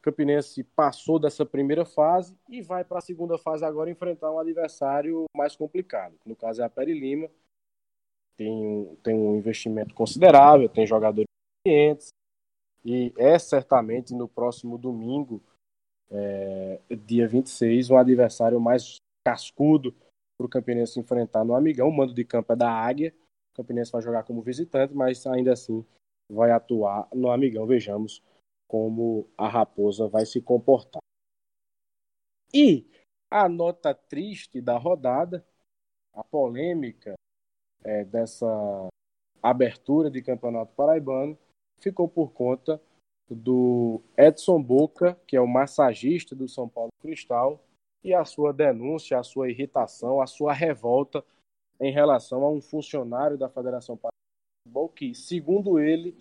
[0.01, 5.25] Campinense passou dessa primeira fase e vai para a segunda fase agora enfrentar um adversário
[5.35, 7.29] mais complicado, no caso é a Peri Lima.
[8.37, 11.27] Tem um, tem um investimento considerável, tem jogadores
[11.59, 12.09] experientes
[12.85, 15.43] e é certamente no próximo domingo,
[16.09, 18.95] é, dia 26, um adversário mais
[19.27, 19.93] cascudo
[20.37, 21.89] para o Campinense enfrentar no Amigão.
[21.89, 23.13] O mando de campo é da Águia.
[23.53, 25.85] O Campinense vai jogar como visitante, mas ainda assim
[26.31, 27.65] vai atuar no Amigão.
[27.65, 28.23] Vejamos
[28.69, 31.01] como a raposa vai se comportar.
[32.53, 32.85] E
[33.29, 35.43] a nota triste da rodada,
[36.13, 37.15] a polêmica
[37.83, 38.47] é, dessa
[39.41, 41.35] abertura de campeonato paraibano,
[41.79, 42.79] ficou por conta
[43.27, 47.63] do Edson Boca, que é o massagista do São Paulo Cristal,
[48.03, 51.23] e a sua denúncia, a sua irritação, a sua revolta
[51.79, 56.15] em relação a um funcionário da Federação Paraibana de Futebol que, segundo ele,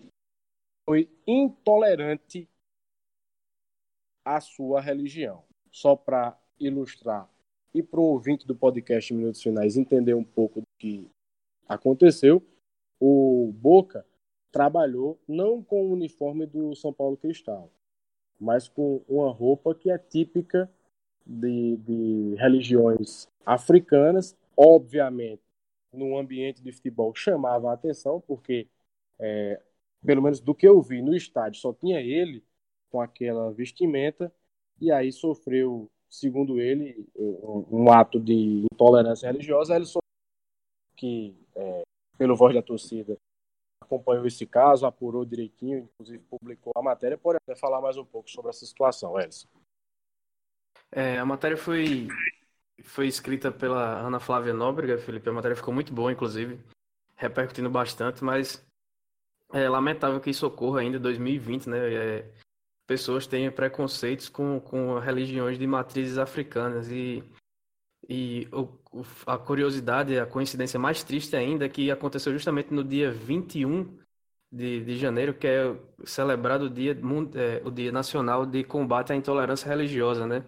[0.89, 2.49] foi intolerante
[4.25, 5.43] à sua religião.
[5.71, 7.29] Só para ilustrar
[7.75, 11.07] e para o ouvinte do podcast Minutos Finais entender um pouco do que
[11.67, 12.43] aconteceu,
[12.99, 14.03] o Boca
[14.51, 17.69] trabalhou não com o uniforme do São Paulo Cristal,
[18.39, 20.67] mas com uma roupa que é típica
[21.23, 24.35] de, de religiões africanas.
[24.57, 25.43] Obviamente,
[25.93, 28.67] no ambiente de futebol chamava a atenção, porque
[29.19, 29.61] é,
[30.05, 32.43] pelo menos do que eu vi no estádio, só tinha ele
[32.89, 34.33] com aquela vestimenta
[34.79, 39.75] e aí sofreu, segundo ele, um, ato de intolerância religiosa.
[39.75, 40.03] Ele sofreu
[40.95, 41.83] que, é,
[42.17, 43.17] pelo voz da torcida,
[43.81, 47.17] acompanhou esse caso, apurou direitinho, inclusive publicou a matéria.
[47.17, 49.47] Pode até falar mais um pouco sobre essa situação, Elson.
[50.91, 52.07] É, a matéria foi,
[52.83, 55.29] foi escrita pela Ana Flávia Nóbrega, Felipe.
[55.29, 56.59] A matéria ficou muito boa, inclusive,
[57.15, 58.65] repercutindo bastante, mas
[59.53, 61.93] é lamentável que isso ocorra ainda em 2020, né?
[61.93, 62.31] É,
[62.87, 67.23] pessoas têm preconceitos com, com religiões de matrizes africanas e,
[68.07, 68.67] e o,
[69.25, 73.97] a curiosidade, a coincidência mais triste ainda é que aconteceu justamente no dia 21
[74.51, 76.97] de, de janeiro, que é celebrado o dia,
[77.35, 80.43] é, o dia Nacional de Combate à Intolerância Religiosa, né?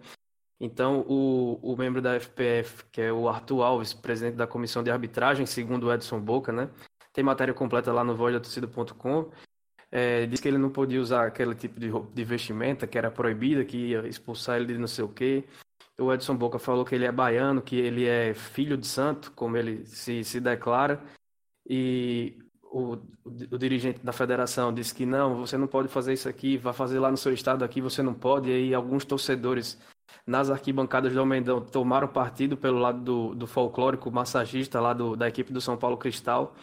[0.60, 4.92] Então, o, o membro da FPF, que é o Arthur Alves, presidente da Comissão de
[4.92, 6.70] Arbitragem, segundo o Edson Boca, né?
[7.14, 9.32] Tem matéria completa lá no vozdatorcida.com.
[9.92, 13.66] É, diz que ele não podia usar aquele tipo de, de vestimenta que era proibida,
[13.66, 15.44] que ia expulsar ele de não sei o quê.
[16.00, 19.58] O Edson Boca falou que ele é baiano, que ele é filho de santo, como
[19.58, 21.04] ele se, se declara.
[21.70, 26.58] E o, o, dirigente da federação disse que não, você não pode fazer isso aqui,
[26.58, 28.50] vai fazer lá no seu estado aqui, você não pode.
[28.50, 29.78] E aí alguns torcedores
[30.26, 35.28] nas arquibancadas do Almendão tomaram partido pelo lado do, do folclórico massagista lá do, da
[35.28, 36.56] equipe do São Paulo Cristal.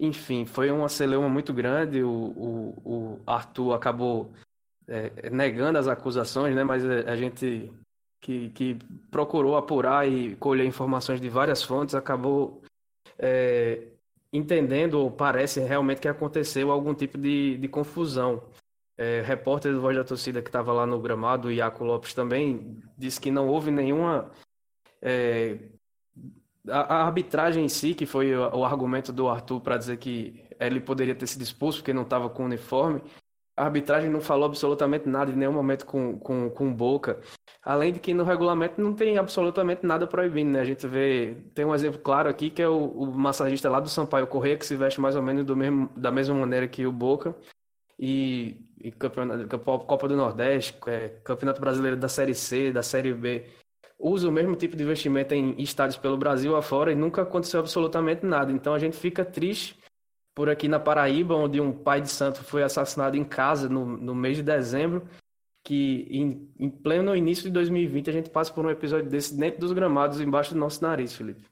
[0.00, 2.02] Enfim, foi uma celeuma muito grande.
[2.02, 4.32] O, o, o Arthur acabou
[4.86, 6.62] é, negando as acusações, né?
[6.64, 7.72] Mas a gente
[8.20, 8.78] que, que
[9.10, 12.62] procurou apurar e colher informações de várias fontes acabou
[13.18, 13.88] é,
[14.32, 18.42] entendendo, ou parece realmente que aconteceu algum tipo de, de confusão.
[18.96, 22.82] É, repórter do Voz da Torcida que estava lá no gramado, o Iaco Lopes também,
[22.96, 24.30] disse que não houve nenhuma.
[25.00, 25.56] É,
[26.70, 30.44] a, a, arbitragem em si, que foi o, o argumento do Arthur para dizer que
[30.60, 33.02] ele poderia ter sido expulso porque não estava com uniforme,
[33.58, 37.20] a arbitragem não falou absolutamente nada em nenhum momento com, com, com Boca.
[37.60, 40.60] Além de que no regulamento não tem absolutamente nada proibindo, né?
[40.60, 43.88] A gente vê, tem um exemplo claro aqui que é o, o massagista lá do
[43.88, 46.92] Sampaio Correia, que se veste mais ou menos do mesmo, da mesma maneira que o
[46.92, 47.34] Boca.
[47.98, 53.44] E, e campeonato, Copa do Nordeste, é, Campeonato Brasileiro da Série C, da Série B,
[53.98, 58.24] usa o mesmo tipo de investimento em estádios pelo Brasil afora e nunca aconteceu absolutamente
[58.24, 58.52] nada.
[58.52, 59.76] Então a gente fica triste
[60.34, 64.14] por aqui na Paraíba, onde um pai de santo foi assassinado em casa no, no
[64.14, 65.08] mês de dezembro,
[65.64, 69.58] que em, em pleno início de 2020 a gente passa por um episódio desse dentro
[69.58, 71.44] dos gramados, embaixo do nosso nariz, Felipe.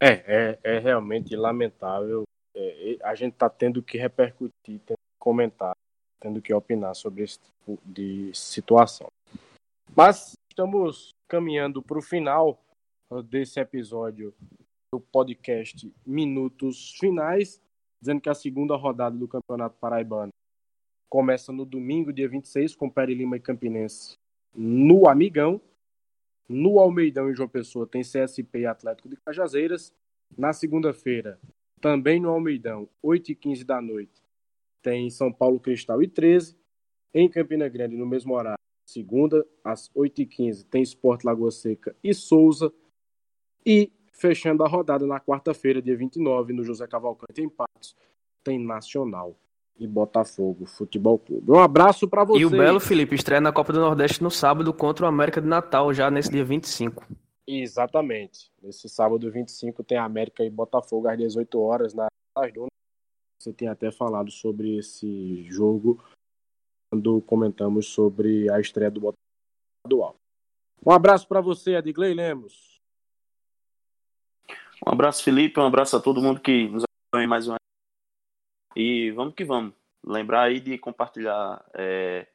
[0.00, 2.24] É, é, é realmente lamentável.
[2.54, 5.76] É, a gente está tendo que repercutir, tendo que comentar,
[6.20, 9.08] tendo que opinar sobre esse tipo de situação.
[9.96, 12.62] Mas estamos caminhando para o final
[13.24, 14.34] desse episódio
[14.92, 17.60] do podcast Minutos Finais,
[18.00, 20.32] dizendo que a segunda rodada do Campeonato Paraibano
[21.08, 24.16] começa no domingo, dia 26, com Pere Lima e Campinense
[24.54, 25.60] no Amigão.
[26.48, 29.92] No Almeidão, em João Pessoa, tem CSP e Atlético de Cajazeiras.
[30.36, 31.38] Na segunda-feira,
[31.80, 34.22] também no Almeidão, 8h15 da noite,
[34.82, 36.56] tem São Paulo Cristal e 13.
[37.12, 38.57] Em Campina Grande, no mesmo horário,
[38.88, 42.72] segunda, às 8h15, tem Esporte Lagoa Seca e Souza.
[43.64, 47.94] E Fechando a rodada na quarta-feira, dia 29, no José Cavalcante, em Patos,
[48.42, 49.36] tem Nacional
[49.78, 51.52] e Botafogo Futebol Clube.
[51.52, 52.40] Um abraço para você.
[52.40, 55.46] E o Belo Felipe estreia na Copa do Nordeste no sábado contra o América de
[55.46, 57.06] Natal, já nesse dia 25.
[57.46, 58.50] Exatamente.
[58.60, 62.08] Nesse sábado 25 tem América e Botafogo às 18 horas na
[62.52, 62.70] Dunas.
[63.38, 66.02] Você tem até falado sobre esse jogo
[66.90, 70.18] quando comentamos sobre a estreia do Botafogo
[70.84, 72.80] Um abraço para você, Adigley Lemos.
[74.86, 75.60] Um abraço, Felipe.
[75.60, 77.56] Um abraço a todo mundo que nos acompanha mais uma.
[78.74, 79.74] E vamos que vamos.
[80.04, 82.26] Lembrar aí de compartilhar é,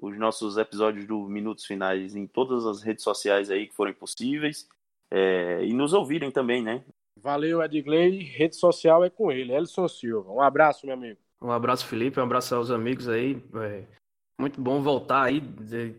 [0.00, 4.68] os nossos episódios do Minutos Finais em todas as redes sociais aí que forem possíveis.
[5.10, 6.84] É, e nos ouvirem também, né?
[7.16, 8.22] Valeu, Edgley.
[8.22, 10.32] Rede social é com ele, Elson Silva.
[10.32, 11.18] Um abraço, meu amigo.
[11.40, 12.20] Um abraço, Felipe.
[12.20, 13.42] Um abraço aos amigos aí.
[13.54, 13.84] É,
[14.38, 15.40] muito bom voltar aí.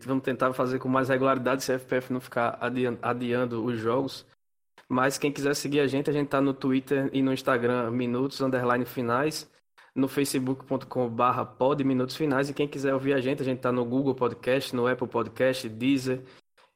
[0.04, 2.58] Vamos tentar fazer com mais regularidade se a FPF não ficar
[3.02, 4.26] adiando os jogos.
[4.88, 8.40] Mas quem quiser seguir a gente, a gente tá no Twitter e no Instagram, minutos,
[8.40, 9.50] underline finais,
[9.94, 13.72] no facebook.com barra pod minutos finais, e quem quiser ouvir a gente, a gente tá
[13.72, 16.22] no Google Podcast, no Apple Podcast, Deezer,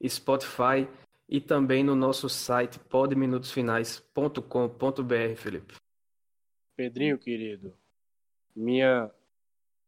[0.07, 0.87] Spotify,
[1.29, 5.75] e também no nosso site podminutosfinais.com.br, Felipe.
[6.75, 7.73] Pedrinho, querido,
[8.57, 9.11] minha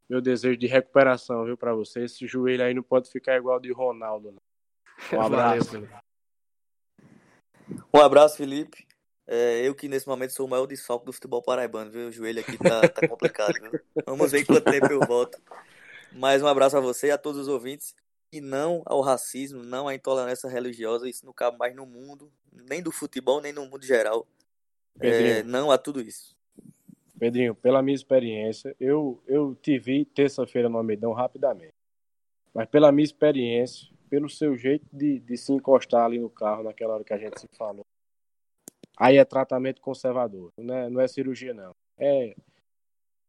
[0.10, 2.04] meu desejo de recuperação, viu, para você.
[2.06, 5.20] Esse joelho aí não pode ficar igual de Ronaldo, não.
[5.20, 5.72] Um abraço.
[5.72, 5.90] Valeu,
[7.94, 8.88] um abraço, Felipe.
[9.28, 12.08] É, eu que nesse momento sou o maior desfalque do futebol paraibano, viu?
[12.08, 13.80] O joelho aqui tá, tá complicado, viu?
[14.06, 15.40] Vamos ver quanto tempo eu volto.
[16.12, 17.96] Mais um abraço a você e a todos os ouvintes.
[18.32, 21.08] E não ao racismo, não à intolerância religiosa.
[21.08, 24.28] Isso não cabe mais no mundo, nem do futebol, nem no mundo geral.
[25.00, 26.36] É, não a tudo isso.
[27.20, 31.74] Pedrinho, pela minha experiência, eu, eu te vi terça-feira no Almeidão rapidamente.
[32.54, 36.94] Mas pela minha experiência, pelo seu jeito de, de se encostar ali no carro naquela
[36.94, 37.86] hora que a gente se falou.
[38.98, 41.76] Aí é tratamento conservador, não é, não é cirurgia não.
[41.98, 42.34] É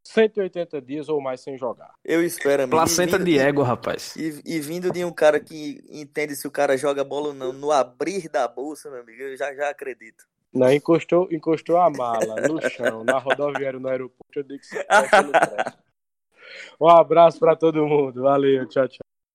[0.03, 1.93] 180 dias ou mais sem jogar.
[2.05, 2.77] Eu espero, amigo.
[2.77, 4.17] Placenta de égua, rapaz.
[4.17, 7.53] E, e, vindo de um cara que entende se o cara joga bola ou não,
[7.53, 10.27] no abrir da bolsa, meu amigo, eu já, já acredito.
[10.53, 14.85] Não, encostou, encostou a mala no chão, na rodoviária, no aeroporto, eu digo que você
[16.81, 18.23] Um abraço para todo mundo.
[18.23, 19.10] Valeu, tchau, tchau.